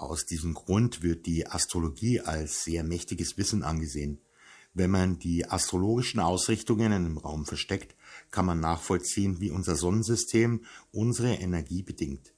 Aus 0.00 0.24
diesem 0.24 0.54
Grund 0.54 1.02
wird 1.02 1.26
die 1.26 1.46
Astrologie 1.46 2.20
als 2.20 2.64
sehr 2.64 2.84
mächtiges 2.84 3.36
Wissen 3.36 3.62
angesehen. 3.62 4.18
Wenn 4.72 4.90
man 4.90 5.18
die 5.18 5.44
astrologischen 5.44 6.20
Ausrichtungen 6.20 6.90
im 6.92 7.18
Raum 7.18 7.44
versteckt, 7.44 7.94
kann 8.30 8.46
man 8.46 8.60
nachvollziehen, 8.60 9.40
wie 9.40 9.50
unser 9.50 9.76
Sonnensystem 9.76 10.64
unsere 10.90 11.34
Energie 11.34 11.82
bedingt. 11.82 12.32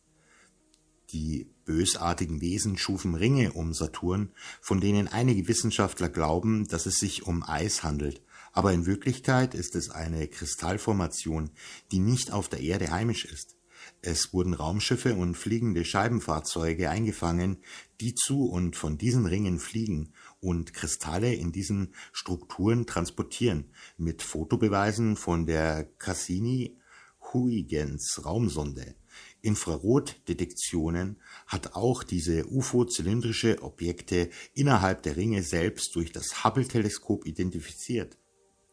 Die 1.12 1.54
bösartigen 1.64 2.40
Wesen 2.40 2.78
schufen 2.78 3.14
Ringe 3.14 3.52
um 3.52 3.74
Saturn, 3.74 4.32
von 4.60 4.80
denen 4.80 5.06
einige 5.06 5.46
Wissenschaftler 5.46 6.08
glauben, 6.08 6.66
dass 6.66 6.86
es 6.86 6.96
sich 6.96 7.28
um 7.28 7.44
Eis 7.44 7.84
handelt, 7.84 8.24
aber 8.52 8.72
in 8.72 8.86
Wirklichkeit 8.86 9.54
ist 9.54 9.76
es 9.76 9.88
eine 9.88 10.26
Kristallformation, 10.26 11.50
die 11.92 12.00
nicht 12.00 12.32
auf 12.32 12.48
der 12.48 12.58
Erde 12.58 12.90
heimisch 12.90 13.24
ist. 13.24 13.54
Es 14.00 14.32
wurden 14.32 14.54
Raumschiffe 14.54 15.14
und 15.14 15.36
fliegende 15.36 15.84
Scheibenfahrzeuge 15.84 16.88
eingefangen, 16.90 17.58
die 18.00 18.14
zu 18.14 18.46
und 18.46 18.76
von 18.76 18.96
diesen 18.98 19.26
Ringen 19.26 19.58
fliegen 19.58 20.12
und 20.40 20.72
Kristalle 20.74 21.34
in 21.34 21.50
diesen 21.52 21.94
Strukturen 22.12 22.86
transportieren, 22.86 23.70
mit 23.96 24.22
Fotobeweisen 24.22 25.16
von 25.16 25.46
der 25.46 25.84
Cassini-Huygens 25.98 28.24
Raumsonde. 28.24 28.94
Infrarotdetektionen 29.40 31.18
hat 31.46 31.74
auch 31.74 32.02
diese 32.02 32.46
UFO-zylindrische 32.46 33.62
Objekte 33.62 34.30
innerhalb 34.54 35.02
der 35.02 35.16
Ringe 35.16 35.42
selbst 35.42 35.94
durch 35.94 36.12
das 36.12 36.44
Hubble-Teleskop 36.44 37.26
identifiziert. 37.26 38.16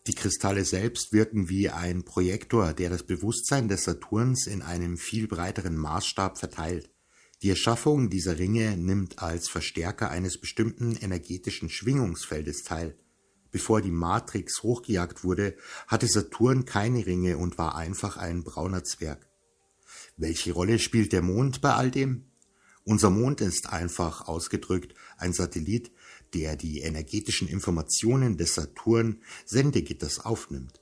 Die 0.10 0.16
Kristalle 0.16 0.66
selbst 0.66 1.14
wirken 1.14 1.50
wie 1.50 1.70
ein 1.70 2.04
Projektor, 2.04 2.74
der 2.74 2.90
das 2.90 3.04
Bewusstsein 3.04 3.68
des 3.68 3.84
Saturns 3.84 4.48
in 4.48 4.64
einem 4.64 4.98
viel 4.98 5.28
breiteren 5.28 5.78
Maßstab 5.78 6.40
verteilt. 6.40 6.90
Die 7.44 7.52
Erschaffung 7.52 8.10
dieser 8.10 8.40
Ringe 8.40 8.76
nimmt 8.76 9.22
als 9.22 9.50
Verstärker 9.50 10.10
eines 10.10 10.42
bestimmten 10.42 10.96
energetischen 10.96 11.70
Schwingungsfeldes 11.70 12.64
teil. 12.64 12.98
Bevor 13.52 13.82
die 13.82 13.92
Matrix 13.92 14.64
hochgejagt 14.64 15.24
wurde, 15.24 15.56
hatte 15.86 16.08
Saturn 16.08 16.66
keine 16.66 17.06
Ringe 17.06 17.38
und 17.38 17.60
war 17.60 17.76
einfach 17.76 18.18
ein 18.18 18.44
brauner 18.44 18.84
Zwerg. 18.84 19.30
Welche 20.18 20.54
Rolle 20.54 20.80
spielt 20.80 21.14
der 21.14 21.22
Mond 21.22 21.62
bei 21.62 21.76
all 21.76 21.92
dem? 21.92 22.26
Unser 22.84 23.12
Mond 23.12 23.42
ist 23.42 23.72
einfach 23.72 24.28
ausgedrückt 24.28 24.96
ein 25.18 25.34
Satellit, 25.34 25.92
der 26.34 26.56
die 26.56 26.80
energetischen 26.80 27.48
Informationen 27.48 28.38
des 28.38 28.56
Saturn 28.56 29.22
Sendegitters 29.46 30.20
aufnimmt. 30.20 30.82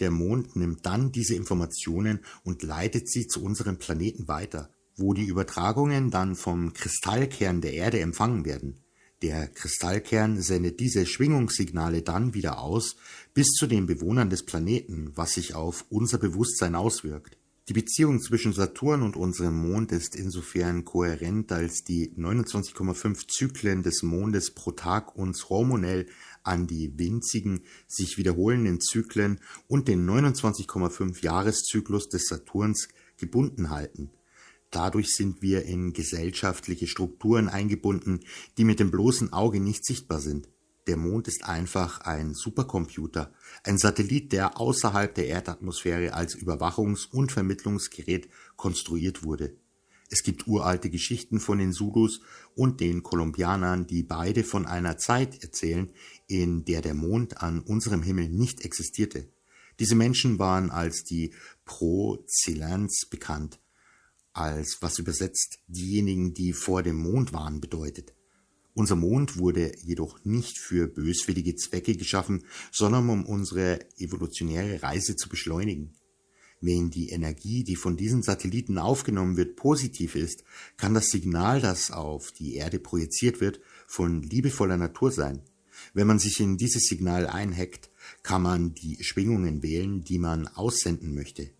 Der 0.00 0.10
Mond 0.10 0.56
nimmt 0.56 0.84
dann 0.86 1.12
diese 1.12 1.34
Informationen 1.34 2.20
und 2.44 2.62
leitet 2.62 3.08
sie 3.08 3.26
zu 3.26 3.42
unserem 3.42 3.78
Planeten 3.78 4.28
weiter, 4.28 4.70
wo 4.96 5.14
die 5.14 5.26
Übertragungen 5.26 6.10
dann 6.10 6.34
vom 6.34 6.72
Kristallkern 6.72 7.60
der 7.60 7.74
Erde 7.74 8.00
empfangen 8.00 8.44
werden. 8.44 8.80
Der 9.22 9.48
Kristallkern 9.48 10.40
sendet 10.40 10.78
diese 10.78 11.06
Schwingungssignale 11.06 12.02
dann 12.02 12.34
wieder 12.34 12.60
aus 12.60 12.96
bis 13.34 13.48
zu 13.48 13.66
den 13.66 13.86
Bewohnern 13.86 14.30
des 14.30 14.44
Planeten, 14.44 15.12
was 15.16 15.32
sich 15.32 15.54
auf 15.54 15.84
unser 15.88 16.18
Bewusstsein 16.18 16.74
auswirkt. 16.74 17.37
Die 17.68 17.74
Beziehung 17.74 18.22
zwischen 18.22 18.54
Saturn 18.54 19.02
und 19.02 19.14
unserem 19.14 19.58
Mond 19.58 19.92
ist 19.92 20.16
insofern 20.16 20.86
kohärent, 20.86 21.52
als 21.52 21.84
die 21.84 22.14
29,5 22.16 23.28
Zyklen 23.28 23.82
des 23.82 24.02
Mondes 24.02 24.54
pro 24.54 24.72
Tag 24.72 25.14
uns 25.16 25.50
hormonell 25.50 26.06
an 26.42 26.66
die 26.66 26.98
winzigen, 26.98 27.60
sich 27.86 28.16
wiederholenden 28.16 28.80
Zyklen 28.80 29.38
und 29.66 29.86
den 29.86 30.08
29,5 30.08 31.22
Jahreszyklus 31.22 32.08
des 32.08 32.28
Saturns 32.28 32.88
gebunden 33.18 33.68
halten. 33.68 34.12
Dadurch 34.70 35.08
sind 35.10 35.42
wir 35.42 35.66
in 35.66 35.92
gesellschaftliche 35.92 36.86
Strukturen 36.86 37.50
eingebunden, 37.50 38.20
die 38.56 38.64
mit 38.64 38.80
dem 38.80 38.90
bloßen 38.90 39.34
Auge 39.34 39.60
nicht 39.60 39.84
sichtbar 39.84 40.20
sind. 40.20 40.48
Der 40.88 40.96
Mond 40.96 41.28
ist 41.28 41.44
einfach 41.44 42.00
ein 42.00 42.32
Supercomputer, 42.32 43.30
ein 43.62 43.76
Satellit, 43.76 44.32
der 44.32 44.58
außerhalb 44.58 45.14
der 45.14 45.28
Erdatmosphäre 45.28 46.14
als 46.14 46.34
Überwachungs- 46.34 47.10
und 47.12 47.30
Vermittlungsgerät 47.30 48.30
konstruiert 48.56 49.22
wurde. 49.22 49.54
Es 50.10 50.22
gibt 50.22 50.46
uralte 50.46 50.88
Geschichten 50.88 51.40
von 51.40 51.58
den 51.58 51.74
Zulus 51.74 52.22
und 52.54 52.80
den 52.80 53.02
Kolumbianern, 53.02 53.86
die 53.86 54.02
beide 54.02 54.44
von 54.44 54.64
einer 54.64 54.96
Zeit 54.96 55.42
erzählen, 55.42 55.90
in 56.26 56.64
der 56.64 56.80
der 56.80 56.94
Mond 56.94 57.42
an 57.42 57.60
unserem 57.60 58.02
Himmel 58.02 58.30
nicht 58.30 58.64
existierte. 58.64 59.28
Diese 59.78 59.94
Menschen 59.94 60.38
waren 60.38 60.70
als 60.70 61.04
die 61.04 61.34
Pro-Zilans 61.66 63.08
bekannt, 63.10 63.60
als 64.32 64.78
was 64.80 64.98
übersetzt 64.98 65.58
diejenigen, 65.66 66.32
die 66.32 66.54
vor 66.54 66.82
dem 66.82 66.96
Mond 66.96 67.34
waren, 67.34 67.60
bedeutet. 67.60 68.14
Unser 68.78 68.94
Mond 68.94 69.38
wurde 69.38 69.72
jedoch 69.82 70.24
nicht 70.24 70.56
für 70.56 70.86
böswillige 70.86 71.56
Zwecke 71.56 71.96
geschaffen, 71.96 72.44
sondern 72.70 73.08
um 73.08 73.26
unsere 73.26 73.80
evolutionäre 73.98 74.84
Reise 74.84 75.16
zu 75.16 75.28
beschleunigen. 75.28 75.94
Wenn 76.60 76.88
die 76.88 77.08
Energie, 77.08 77.64
die 77.64 77.74
von 77.74 77.96
diesen 77.96 78.22
Satelliten 78.22 78.78
aufgenommen 78.78 79.36
wird, 79.36 79.56
positiv 79.56 80.14
ist, 80.14 80.44
kann 80.76 80.94
das 80.94 81.08
Signal, 81.08 81.60
das 81.60 81.90
auf 81.90 82.30
die 82.30 82.54
Erde 82.54 82.78
projiziert 82.78 83.40
wird, 83.40 83.58
von 83.88 84.22
liebevoller 84.22 84.76
Natur 84.76 85.10
sein. 85.10 85.42
Wenn 85.92 86.06
man 86.06 86.20
sich 86.20 86.38
in 86.38 86.56
dieses 86.56 86.84
Signal 86.84 87.26
einhackt, 87.26 87.90
kann 88.22 88.42
man 88.42 88.74
die 88.74 89.02
Schwingungen 89.02 89.64
wählen, 89.64 90.04
die 90.04 90.20
man 90.20 90.46
aussenden 90.46 91.16
möchte. 91.16 91.50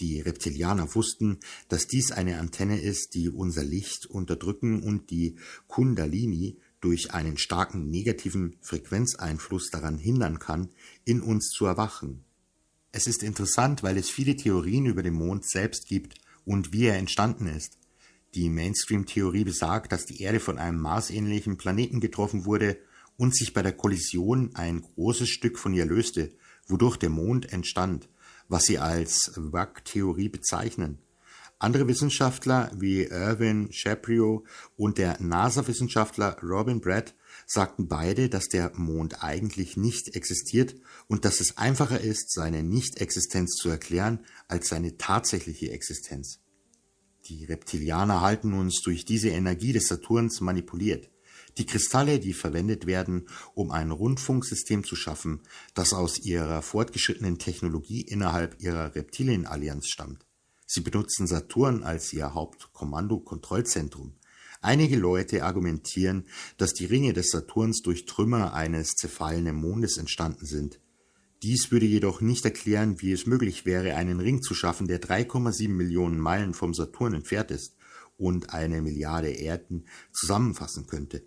Die 0.00 0.20
Reptilianer 0.20 0.92
wussten, 0.96 1.38
dass 1.68 1.86
dies 1.86 2.10
eine 2.10 2.40
Antenne 2.40 2.80
ist, 2.80 3.14
die 3.14 3.28
unser 3.28 3.62
Licht 3.62 4.06
unterdrücken 4.06 4.82
und 4.82 5.10
die 5.10 5.36
Kundalini 5.68 6.56
durch 6.84 7.12
einen 7.12 7.36
starken 7.38 7.90
negativen 7.90 8.56
Frequenzeinfluss 8.60 9.70
daran 9.70 9.98
hindern 9.98 10.38
kann, 10.38 10.68
in 11.04 11.20
uns 11.20 11.48
zu 11.48 11.66
erwachen. 11.66 12.24
Es 12.92 13.06
ist 13.06 13.22
interessant, 13.22 13.82
weil 13.82 13.96
es 13.96 14.10
viele 14.10 14.36
Theorien 14.36 14.86
über 14.86 15.02
den 15.02 15.14
Mond 15.14 15.44
selbst 15.48 15.88
gibt 15.88 16.14
und 16.44 16.72
wie 16.72 16.84
er 16.84 16.96
entstanden 16.96 17.46
ist. 17.46 17.78
Die 18.34 18.48
Mainstream-Theorie 18.48 19.44
besagt, 19.44 19.90
dass 19.92 20.06
die 20.06 20.22
Erde 20.22 20.40
von 20.40 20.58
einem 20.58 20.78
marsähnlichen 20.78 21.56
Planeten 21.56 22.00
getroffen 22.00 22.44
wurde 22.44 22.78
und 23.16 23.34
sich 23.34 23.52
bei 23.52 23.62
der 23.62 23.72
Kollision 23.72 24.54
ein 24.54 24.82
großes 24.82 25.28
Stück 25.28 25.58
von 25.58 25.72
ihr 25.74 25.86
löste, 25.86 26.32
wodurch 26.68 26.96
der 26.96 27.10
Mond 27.10 27.52
entstand 27.52 28.08
was 28.48 28.64
sie 28.64 28.78
als 28.78 29.32
WAG-Theorie 29.36 30.28
bezeichnen. 30.28 30.98
Andere 31.58 31.86
Wissenschaftler 31.88 32.70
wie 32.76 33.04
Irwin 33.04 33.72
Shapiro 33.72 34.44
und 34.76 34.98
der 34.98 35.20
NASA-Wissenschaftler 35.20 36.36
Robin 36.42 36.80
Brett 36.80 37.14
sagten 37.46 37.88
beide, 37.88 38.28
dass 38.28 38.48
der 38.48 38.72
Mond 38.74 39.22
eigentlich 39.22 39.76
nicht 39.76 40.14
existiert 40.16 40.74
und 41.06 41.24
dass 41.24 41.40
es 41.40 41.56
einfacher 41.56 42.00
ist, 42.00 42.32
seine 42.32 42.62
Nichtexistenz 42.62 43.54
zu 43.54 43.68
erklären, 43.68 44.24
als 44.48 44.68
seine 44.68 44.96
tatsächliche 44.96 45.70
Existenz. 45.70 46.40
Die 47.26 47.44
Reptilianer 47.44 48.20
halten 48.20 48.52
uns 48.52 48.82
durch 48.82 49.04
diese 49.04 49.30
Energie 49.30 49.72
des 49.72 49.86
Saturns 49.86 50.40
manipuliert. 50.40 51.10
Die 51.56 51.66
Kristalle, 51.66 52.18
die 52.18 52.34
verwendet 52.34 52.86
werden, 52.86 53.28
um 53.54 53.70
ein 53.70 53.92
Rundfunksystem 53.92 54.84
zu 54.84 54.96
schaffen, 54.96 55.40
das 55.72 55.92
aus 55.92 56.18
ihrer 56.18 56.62
fortgeschrittenen 56.62 57.38
Technologie 57.38 58.02
innerhalb 58.02 58.60
ihrer 58.60 58.94
Reptilienallianz 58.94 59.86
stammt. 59.86 60.26
Sie 60.74 60.80
benutzen 60.80 61.28
Saturn 61.28 61.84
als 61.84 62.12
ihr 62.12 62.34
Hauptkommando-Kontrollzentrum. 62.34 64.14
Einige 64.60 64.96
Leute 64.96 65.44
argumentieren, 65.44 66.26
dass 66.56 66.72
die 66.72 66.86
Ringe 66.86 67.12
des 67.12 67.30
Saturns 67.30 67.80
durch 67.82 68.06
Trümmer 68.06 68.54
eines 68.54 68.96
zerfallenen 68.96 69.54
Mondes 69.54 69.98
entstanden 69.98 70.46
sind. 70.46 70.80
Dies 71.44 71.70
würde 71.70 71.86
jedoch 71.86 72.20
nicht 72.20 72.44
erklären, 72.44 73.00
wie 73.00 73.12
es 73.12 73.24
möglich 73.24 73.64
wäre, 73.64 73.94
einen 73.94 74.18
Ring 74.18 74.42
zu 74.42 74.52
schaffen, 74.52 74.88
der 74.88 75.00
3,7 75.00 75.68
Millionen 75.68 76.18
Meilen 76.18 76.54
vom 76.54 76.74
Saturn 76.74 77.14
entfernt 77.14 77.52
ist 77.52 77.76
und 78.16 78.52
eine 78.52 78.82
Milliarde 78.82 79.30
Erden 79.30 79.86
zusammenfassen 80.12 80.88
könnte. 80.88 81.24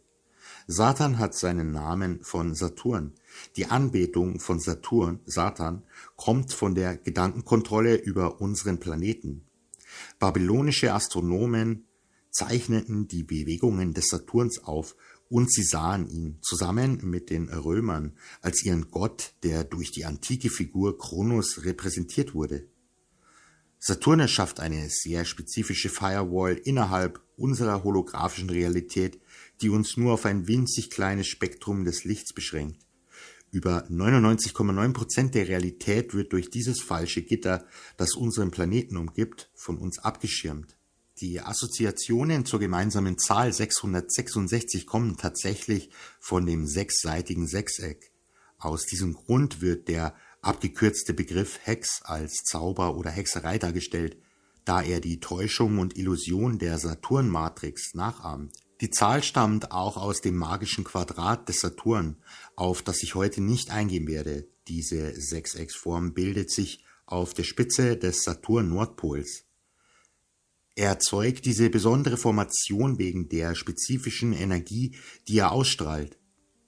Satan 0.69 1.17
hat 1.17 1.34
seinen 1.34 1.71
Namen 1.71 2.21
von 2.23 2.53
Saturn. 2.53 3.13
Die 3.56 3.67
Anbetung 3.67 4.41
von 4.41 4.60
Saturn, 4.60 5.21
Satan, 5.25 5.84
kommt 6.17 6.51
von 6.51 6.75
der 6.75 6.97
Gedankenkontrolle 6.97 7.95
über 7.95 8.41
unseren 8.41 8.77
Planeten. 8.77 9.45
Babylonische 10.19 10.93
Astronomen 10.93 11.86
zeichneten 12.32 13.08
die 13.08 13.23
Bewegungen 13.23 13.93
des 13.93 14.10
Saturns 14.10 14.62
auf 14.65 14.97
und 15.30 15.49
sie 15.49 15.63
sahen 15.63 16.10
ihn 16.10 16.38
zusammen 16.41 16.99
mit 17.01 17.30
den 17.30 17.47
Römern 17.47 18.17
als 18.41 18.62
ihren 18.65 18.91
Gott, 18.91 19.36
der 19.43 19.63
durch 19.63 19.91
die 19.91 20.03
antike 20.03 20.49
Figur 20.49 20.97
Kronos 20.97 21.63
repräsentiert 21.63 22.34
wurde. 22.34 22.67
Saturn 23.80 24.19
erschafft 24.19 24.60
eine 24.60 24.89
sehr 24.89 25.23
spezifische 25.23 25.88
Firewall 25.88 26.56
innerhalb 26.56 27.21
unserer 27.38 27.84
holographischen 27.84 28.49
Realität, 28.49 29.19
die 29.61 29.69
uns 29.69 29.97
nur 29.97 30.13
auf 30.13 30.25
ein 30.25 30.47
winzig 30.47 30.89
kleines 30.89 31.27
Spektrum 31.27 31.83
des 31.85 32.03
Lichts 32.03 32.33
beschränkt. 32.33 32.85
Über 33.51 33.85
99,9 33.89 34.93
Prozent 34.93 35.35
der 35.35 35.47
Realität 35.47 36.13
wird 36.13 36.33
durch 36.33 36.49
dieses 36.49 36.81
falsche 36.81 37.21
Gitter, 37.21 37.65
das 37.95 38.13
unseren 38.13 38.51
Planeten 38.51 38.97
umgibt, 38.97 39.49
von 39.55 39.77
uns 39.77 39.99
abgeschirmt. 39.99 40.75
Die 41.21 41.41
Assoziationen 41.41 42.45
zur 42.45 42.59
gemeinsamen 42.59 43.17
Zahl 43.17 43.51
666 43.51 44.85
kommen 44.85 45.17
tatsächlich 45.17 45.89
von 46.19 46.45
dem 46.45 46.67
sechsseitigen 46.67 47.47
Sechseck. 47.47 48.11
Aus 48.59 48.85
diesem 48.85 49.13
Grund 49.13 49.61
wird 49.61 49.87
der 49.87 50.13
abgekürzte 50.41 51.13
Begriff 51.13 51.59
Hex 51.63 52.01
als 52.03 52.43
Zauber 52.43 52.95
oder 52.95 53.09
Hexerei 53.09 53.57
dargestellt, 53.57 54.17
da 54.65 54.81
er 54.81 54.99
die 54.99 55.19
Täuschung 55.19 55.79
und 55.79 55.97
Illusion 55.97 56.59
der 56.59 56.77
Saturnmatrix 56.77 57.93
nachahmt. 57.93 58.53
Die 58.79 58.91
Zahl 58.91 59.23
stammt 59.23 59.71
auch 59.71 59.97
aus 59.97 60.21
dem 60.21 60.35
magischen 60.35 60.83
Quadrat 60.83 61.49
des 61.49 61.61
Saturn, 61.61 62.17
auf 62.55 62.83
das 62.83 63.01
ich 63.01 63.15
heute 63.15 63.41
nicht 63.41 63.71
eingehen 63.71 64.07
werde. 64.07 64.47
Diese 64.67 65.19
Sechsecksform 65.19 66.13
bildet 66.13 66.51
sich 66.51 66.83
auf 67.07 67.33
der 67.33 67.43
Spitze 67.43 67.97
des 67.97 68.21
Saturn-Nordpols. 68.23 69.45
Er 70.75 70.89
erzeugt 70.89 71.45
diese 71.45 71.71
besondere 71.71 72.17
Formation 72.17 72.99
wegen 72.99 73.29
der 73.29 73.55
spezifischen 73.55 74.33
Energie, 74.33 74.95
die 75.27 75.39
er 75.39 75.51
ausstrahlt. 75.51 76.19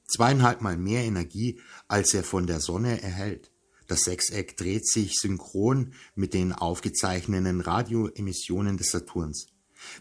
Zweieinhalb 0.07 0.61
Mal 0.61 0.77
mehr 0.77 1.03
Energie, 1.03 1.59
als 1.87 2.15
er 2.15 2.23
von 2.23 2.47
der 2.47 2.59
Sonne 2.59 3.03
erhält. 3.03 3.51
Das 3.87 4.01
Sechseck 4.01 4.57
dreht 4.57 4.87
sich 4.87 5.19
synchron 5.19 5.93
mit 6.15 6.33
den 6.33 6.53
aufgezeichneten 6.53 7.61
Radioemissionen 7.61 8.77
des 8.77 8.89
Saturns. 8.89 9.47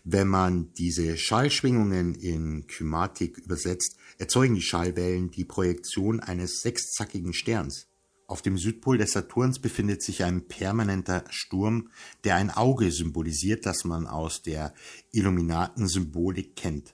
Wenn 0.05 0.29
man 0.29 0.73
diese 0.75 1.17
Schallschwingungen 1.17 2.15
in 2.15 2.67
Kymatik 2.67 3.39
übersetzt, 3.39 3.97
erzeugen 4.19 4.55
die 4.55 4.63
Schallwellen 4.63 5.31
die 5.31 5.45
Projektion 5.45 6.21
eines 6.21 6.61
sechszackigen 6.61 7.33
Sterns. 7.33 7.87
Auf 8.27 8.43
dem 8.43 8.59
Südpol 8.59 8.99
des 8.99 9.13
Saturns 9.13 9.59
befindet 9.59 10.03
sich 10.03 10.23
ein 10.23 10.49
permanenter 10.49 11.25
Sturm, 11.31 11.89
der 12.25 12.37
ein 12.37 12.51
Auge 12.51 12.93
symbolisiert, 12.93 13.65
das 13.65 13.85
man 13.85 14.07
aus 14.07 14.43
der 14.43 14.75
Illuminaten-Symbolik 15.13 16.55
kennt. 16.55 16.93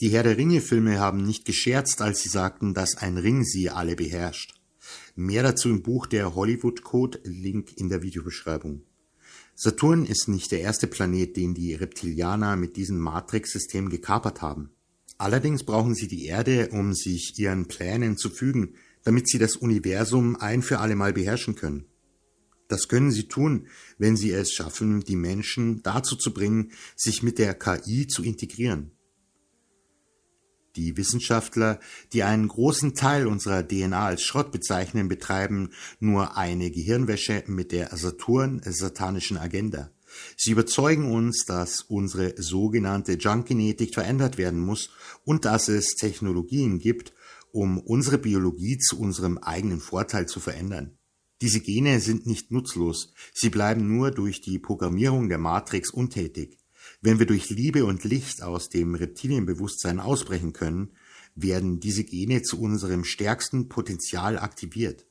Die 0.00 0.08
Herr 0.08 0.22
der 0.22 0.38
Ringe-Filme 0.38 0.98
haben 0.98 1.22
nicht 1.22 1.44
gescherzt, 1.44 2.00
als 2.00 2.22
sie 2.22 2.30
sagten, 2.30 2.72
dass 2.72 2.96
ein 2.96 3.18
Ring 3.18 3.44
sie 3.44 3.68
alle 3.68 3.94
beherrscht. 3.94 4.54
Mehr 5.14 5.42
dazu 5.42 5.68
im 5.68 5.82
Buch 5.82 6.06
Der 6.06 6.34
Hollywood 6.34 6.82
Code, 6.82 7.20
Link 7.24 7.76
in 7.76 7.90
der 7.90 8.02
Videobeschreibung. 8.02 8.80
Saturn 9.62 10.06
ist 10.06 10.26
nicht 10.26 10.52
der 10.52 10.62
erste 10.62 10.86
Planet, 10.86 11.36
den 11.36 11.52
die 11.52 11.74
Reptilianer 11.74 12.56
mit 12.56 12.76
diesem 12.76 12.98
Matrix-System 12.98 13.90
gekapert 13.90 14.40
haben. 14.40 14.70
Allerdings 15.18 15.64
brauchen 15.64 15.94
sie 15.94 16.08
die 16.08 16.24
Erde, 16.24 16.70
um 16.72 16.94
sich 16.94 17.38
ihren 17.38 17.66
Plänen 17.66 18.16
zu 18.16 18.30
fügen, 18.30 18.76
damit 19.04 19.28
sie 19.28 19.38
das 19.38 19.56
Universum 19.56 20.34
ein 20.36 20.62
für 20.62 20.78
allemal 20.78 21.12
beherrschen 21.12 21.56
können. 21.56 21.84
Das 22.68 22.88
können 22.88 23.10
sie 23.10 23.28
tun, 23.28 23.66
wenn 23.98 24.16
sie 24.16 24.30
es 24.30 24.50
schaffen, 24.50 25.00
die 25.00 25.16
Menschen 25.16 25.82
dazu 25.82 26.16
zu 26.16 26.32
bringen, 26.32 26.72
sich 26.96 27.22
mit 27.22 27.38
der 27.38 27.52
KI 27.52 28.06
zu 28.06 28.22
integrieren. 28.22 28.92
Die 30.80 30.96
Wissenschaftler, 30.96 31.78
die 32.14 32.22
einen 32.22 32.48
großen 32.48 32.94
Teil 32.94 33.26
unserer 33.26 33.68
DNA 33.68 34.02
als 34.02 34.22
Schrott 34.22 34.50
bezeichnen, 34.50 35.08
betreiben 35.08 35.72
nur 35.98 36.38
eine 36.38 36.70
Gehirnwäsche 36.70 37.44
mit 37.48 37.70
der 37.70 37.94
Saturn-satanischen 37.94 39.36
Agenda. 39.36 39.90
Sie 40.38 40.52
überzeugen 40.52 41.12
uns, 41.12 41.44
dass 41.44 41.82
unsere 41.82 42.32
sogenannte 42.40 43.12
Junk-Genetik 43.12 43.92
verändert 43.92 44.38
werden 44.38 44.58
muss 44.58 44.88
und 45.26 45.44
dass 45.44 45.68
es 45.68 45.96
Technologien 45.96 46.78
gibt, 46.78 47.12
um 47.52 47.76
unsere 47.78 48.16
Biologie 48.16 48.78
zu 48.78 48.98
unserem 48.98 49.36
eigenen 49.36 49.80
Vorteil 49.80 50.24
zu 50.24 50.40
verändern. 50.40 50.96
Diese 51.42 51.60
Gene 51.60 52.00
sind 52.00 52.26
nicht 52.26 52.52
nutzlos, 52.52 53.12
sie 53.34 53.50
bleiben 53.50 53.86
nur 53.86 54.12
durch 54.12 54.40
die 54.40 54.58
Programmierung 54.58 55.28
der 55.28 55.38
Matrix 55.38 55.90
untätig. 55.90 56.59
Wenn 57.02 57.18
wir 57.18 57.26
durch 57.26 57.48
Liebe 57.48 57.86
und 57.86 58.04
Licht 58.04 58.42
aus 58.42 58.68
dem 58.68 58.94
Reptilienbewusstsein 58.94 60.00
ausbrechen 60.00 60.52
können, 60.52 60.92
werden 61.34 61.80
diese 61.80 62.04
Gene 62.04 62.42
zu 62.42 62.60
unserem 62.60 63.04
stärksten 63.04 63.68
Potenzial 63.68 64.38
aktiviert. 64.38 65.06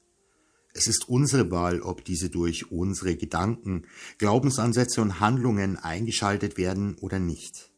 Es 0.73 0.85
ist 0.85 1.09
unsere 1.09 1.49
Wahl, 1.49 1.81
ob 1.81 2.05
diese 2.05 2.29
durch 2.29 2.71
unsere 2.71 3.15
Gedanken, 3.15 3.87
Glaubensansätze 4.19 5.01
und 5.01 5.19
Handlungen 5.19 5.77
eingeschaltet 5.77 6.57
werden 6.57 6.95
oder 7.01 7.17
nicht. 7.17 7.71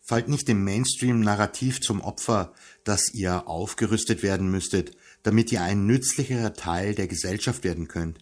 Fallt 0.00 0.28
nicht 0.28 0.48
dem 0.48 0.64
Mainstream-Narrativ 0.64 1.80
zum 1.80 2.00
Opfer, 2.00 2.54
dass 2.82 3.14
ihr 3.14 3.46
aufgerüstet 3.46 4.24
werden 4.24 4.50
müsstet, 4.50 4.96
damit 5.22 5.52
ihr 5.52 5.62
ein 5.62 5.86
nützlicherer 5.86 6.54
Teil 6.54 6.96
der 6.96 7.06
Gesellschaft 7.06 7.62
werden 7.62 7.86
könnt. 7.86 8.18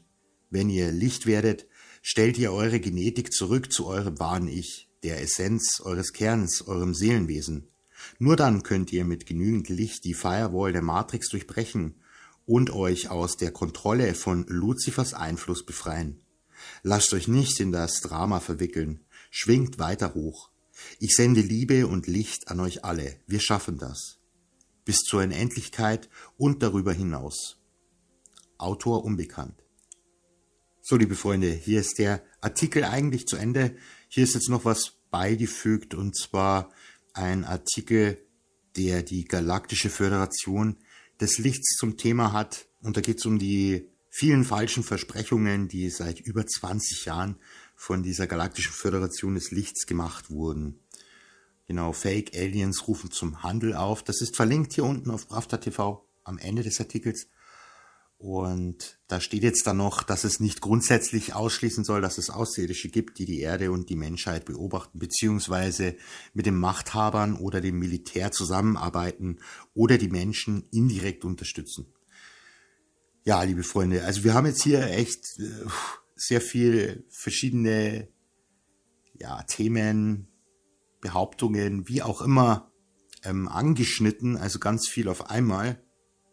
Wenn 0.50 0.68
ihr 0.68 0.92
Licht 0.92 1.24
werdet, 1.24 1.66
stellt 2.02 2.36
ihr 2.36 2.52
eure 2.52 2.80
Genetik 2.80 3.32
zurück 3.32 3.72
zu 3.72 3.86
eurem 3.86 4.18
wahren 4.18 4.48
Ich 4.48 4.85
der 5.02 5.20
Essenz 5.20 5.80
eures 5.80 6.12
Kerns, 6.12 6.62
eurem 6.66 6.94
Seelenwesen. 6.94 7.68
Nur 8.18 8.36
dann 8.36 8.62
könnt 8.62 8.92
ihr 8.92 9.04
mit 9.04 9.26
genügend 9.26 9.68
Licht 9.68 10.04
die 10.04 10.14
Firewall 10.14 10.72
der 10.72 10.82
Matrix 10.82 11.28
durchbrechen 11.28 11.94
und 12.44 12.70
euch 12.70 13.10
aus 13.10 13.36
der 13.36 13.50
Kontrolle 13.50 14.14
von 14.14 14.46
Luzifers 14.48 15.14
Einfluss 15.14 15.64
befreien. 15.66 16.20
Lasst 16.82 17.12
euch 17.12 17.28
nicht 17.28 17.60
in 17.60 17.72
das 17.72 18.00
Drama 18.00 18.40
verwickeln, 18.40 19.04
schwingt 19.30 19.78
weiter 19.78 20.14
hoch. 20.14 20.50
Ich 20.98 21.16
sende 21.16 21.40
Liebe 21.40 21.86
und 21.86 22.06
Licht 22.06 22.48
an 22.48 22.60
euch 22.60 22.84
alle, 22.84 23.16
wir 23.26 23.40
schaffen 23.40 23.78
das. 23.78 24.18
Bis 24.84 24.98
zur 24.98 25.22
Unendlichkeit 25.22 26.08
und 26.36 26.62
darüber 26.62 26.92
hinaus. 26.92 27.58
Autor 28.58 29.04
unbekannt. 29.04 29.64
So, 30.80 30.96
liebe 30.96 31.16
Freunde, 31.16 31.50
hier 31.50 31.80
ist 31.80 31.98
der 31.98 32.22
Artikel 32.40 32.84
eigentlich 32.84 33.26
zu 33.26 33.36
Ende. 33.36 33.76
Hier 34.08 34.24
ist 34.24 34.34
jetzt 34.34 34.48
noch 34.48 34.64
was 34.64 34.92
beigefügt 35.10 35.94
und 35.94 36.16
zwar 36.16 36.70
ein 37.12 37.44
Artikel, 37.44 38.18
der 38.76 39.02
die 39.02 39.24
Galaktische 39.24 39.90
Föderation 39.90 40.76
des 41.20 41.38
Lichts 41.38 41.76
zum 41.76 41.96
Thema 41.96 42.32
hat. 42.32 42.66
Und 42.80 42.96
da 42.96 43.00
geht 43.00 43.18
es 43.18 43.26
um 43.26 43.38
die 43.38 43.88
vielen 44.10 44.44
falschen 44.44 44.82
Versprechungen, 44.82 45.68
die 45.68 45.90
seit 45.90 46.20
über 46.20 46.46
20 46.46 47.06
Jahren 47.06 47.36
von 47.74 48.02
dieser 48.02 48.26
Galaktischen 48.26 48.72
Föderation 48.72 49.34
des 49.34 49.50
Lichts 49.50 49.86
gemacht 49.86 50.30
wurden. 50.30 50.80
Genau, 51.66 51.92
Fake 51.92 52.36
Aliens 52.36 52.86
rufen 52.86 53.10
zum 53.10 53.42
Handel 53.42 53.74
auf. 53.74 54.02
Das 54.02 54.20
ist 54.20 54.36
verlinkt 54.36 54.74
hier 54.74 54.84
unten 54.84 55.10
auf 55.10 55.28
Pravda 55.28 55.56
TV 55.56 56.06
am 56.22 56.38
Ende 56.38 56.62
des 56.62 56.80
Artikels. 56.80 57.28
Und 58.18 58.98
da 59.08 59.20
steht 59.20 59.42
jetzt 59.42 59.66
dann 59.66 59.76
noch, 59.76 60.02
dass 60.02 60.24
es 60.24 60.40
nicht 60.40 60.62
grundsätzlich 60.62 61.34
ausschließen 61.34 61.84
soll, 61.84 62.00
dass 62.00 62.16
es 62.16 62.30
Außerirdische 62.30 62.88
gibt, 62.88 63.18
die 63.18 63.26
die 63.26 63.40
Erde 63.40 63.70
und 63.70 63.90
die 63.90 63.96
Menschheit 63.96 64.46
beobachten, 64.46 64.98
beziehungsweise 64.98 65.96
mit 66.32 66.46
den 66.46 66.56
Machthabern 66.56 67.36
oder 67.36 67.60
dem 67.60 67.78
Militär 67.78 68.32
zusammenarbeiten 68.32 69.40
oder 69.74 69.98
die 69.98 70.08
Menschen 70.08 70.66
indirekt 70.70 71.26
unterstützen. 71.26 71.92
Ja, 73.24 73.42
liebe 73.42 73.64
Freunde, 73.64 74.04
also 74.04 74.24
wir 74.24 74.34
haben 74.34 74.46
jetzt 74.46 74.62
hier 74.62 74.86
echt 74.86 75.38
äh, 75.38 75.68
sehr 76.14 76.40
viel 76.40 77.04
verschiedene 77.10 78.08
ja, 79.14 79.42
Themen, 79.42 80.28
Behauptungen, 81.00 81.88
wie 81.88 82.02
auch 82.02 82.22
immer, 82.22 82.72
ähm, 83.24 83.48
angeschnitten, 83.48 84.36
also 84.36 84.58
ganz 84.58 84.88
viel 84.88 85.08
auf 85.08 85.28
einmal. 85.28 85.82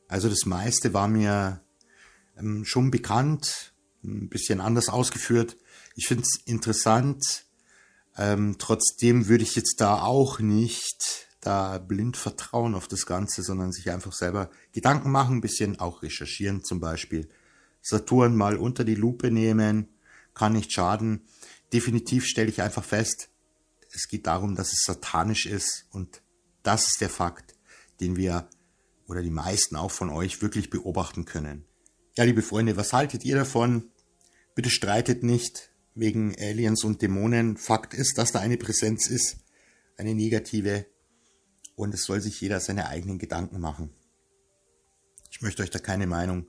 Also 0.08 0.30
das 0.30 0.46
meiste 0.46 0.94
war 0.94 1.08
mir 1.08 1.63
ähm, 2.38 2.66
schon 2.66 2.92
bekannt, 2.92 3.74
ein 4.04 4.30
bisschen 4.30 4.62
anders 4.62 4.90
ausgeführt. 4.90 5.58
Ich 5.96 6.08
finde 6.08 6.24
es 6.24 6.42
interessant. 6.46 7.46
Ähm, 8.18 8.56
trotzdem 8.60 9.28
würde 9.28 9.44
ich 9.44 9.56
jetzt 9.56 9.80
da 9.80 10.02
auch 10.02 10.40
nicht 10.40 11.28
da 11.42 11.78
blind 11.78 12.16
vertrauen 12.16 12.74
auf 12.74 12.88
das 12.88 13.06
Ganze, 13.06 13.44
sondern 13.44 13.72
sich 13.72 13.92
einfach 13.92 14.14
selber 14.14 14.50
Gedanken 14.72 15.12
machen, 15.12 15.38
ein 15.38 15.42
bisschen 15.42 15.80
auch 15.80 16.02
recherchieren 16.02 16.64
zum 16.64 16.80
Beispiel. 16.80 17.28
Saturn 17.82 18.36
mal 18.36 18.56
unter 18.56 18.86
die 18.86 18.96
Lupe 18.96 19.30
nehmen, 19.30 19.90
kann 20.34 20.54
nicht 20.54 20.72
schaden. 20.72 21.26
Definitiv 21.74 22.26
stelle 22.26 22.50
ich 22.50 22.62
einfach 22.62 22.84
fest, 22.84 23.30
es 23.92 24.08
geht 24.08 24.26
darum, 24.26 24.56
dass 24.56 24.72
es 24.72 24.84
satanisch 24.86 25.46
ist 25.46 25.86
und 25.92 26.22
das 26.64 26.88
ist 26.88 27.02
der 27.02 27.10
Fakt, 27.10 27.56
den 28.00 28.16
wir 28.16 28.48
oder 29.08 29.22
die 29.22 29.30
meisten 29.30 29.76
auch 29.76 29.92
von 29.92 30.10
euch 30.10 30.42
wirklich 30.42 30.70
beobachten 30.70 31.26
können. 31.26 31.66
Ja, 32.16 32.26
liebe 32.26 32.44
Freunde, 32.44 32.78
was 32.78 32.94
haltet 32.94 33.26
ihr 33.26 33.36
davon? 33.36 33.90
Bitte 34.54 34.70
streitet 34.70 35.24
nicht 35.24 35.72
wegen 35.96 36.36
Aliens 36.40 36.84
und 36.84 37.02
Dämonen. 37.02 37.58
Fakt 37.58 37.96
ist, 37.96 38.20
dass 38.20 38.32
da 38.32 38.40
eine 38.40 38.58
Präsenz 38.58 39.08
ist, 39.08 39.38
eine 39.98 40.14
negative. 40.14 40.86
Und 41.76 41.92
es 41.96 42.04
soll 42.04 42.22
sich 42.22 42.40
jeder 42.40 42.60
seine 42.60 42.88
eigenen 42.88 43.18
Gedanken 43.18 43.60
machen. 43.60 43.96
Ich 45.32 45.42
möchte 45.42 45.64
euch 45.64 45.72
da 45.72 45.80
keine 45.80 46.06
Meinung 46.06 46.46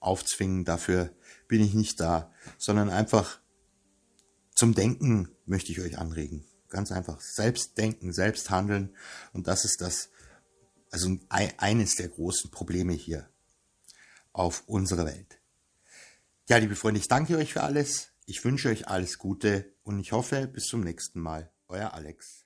aufzwingen, 0.00 0.64
dafür 0.64 1.14
bin 1.46 1.62
ich 1.62 1.72
nicht 1.72 2.00
da, 2.00 2.32
sondern 2.58 2.90
einfach 2.90 3.40
zum 4.56 4.74
Denken 4.74 5.28
möchte 5.44 5.70
ich 5.70 5.80
euch 5.80 5.98
anregen. 5.98 6.44
Ganz 6.68 6.90
einfach 6.90 7.20
selbst 7.20 7.78
denken, 7.78 8.12
selbst 8.12 8.50
handeln. 8.50 8.96
Und 9.32 9.46
das 9.46 9.64
ist 9.64 9.80
das, 9.80 10.10
also 10.90 11.16
eines 11.28 11.94
der 11.94 12.08
großen 12.08 12.50
Probleme 12.50 12.92
hier 12.92 13.30
auf 14.36 14.64
unsere 14.66 15.06
Welt. 15.06 15.40
Ja, 16.48 16.58
liebe 16.58 16.76
Freunde, 16.76 17.00
ich 17.00 17.08
danke 17.08 17.36
euch 17.36 17.52
für 17.52 17.62
alles. 17.62 18.12
Ich 18.26 18.44
wünsche 18.44 18.68
euch 18.68 18.88
alles 18.88 19.18
Gute 19.18 19.74
und 19.82 19.98
ich 19.98 20.12
hoffe, 20.12 20.46
bis 20.46 20.66
zum 20.66 20.82
nächsten 20.82 21.20
Mal. 21.20 21.50
Euer 21.68 21.94
Alex. 21.94 22.45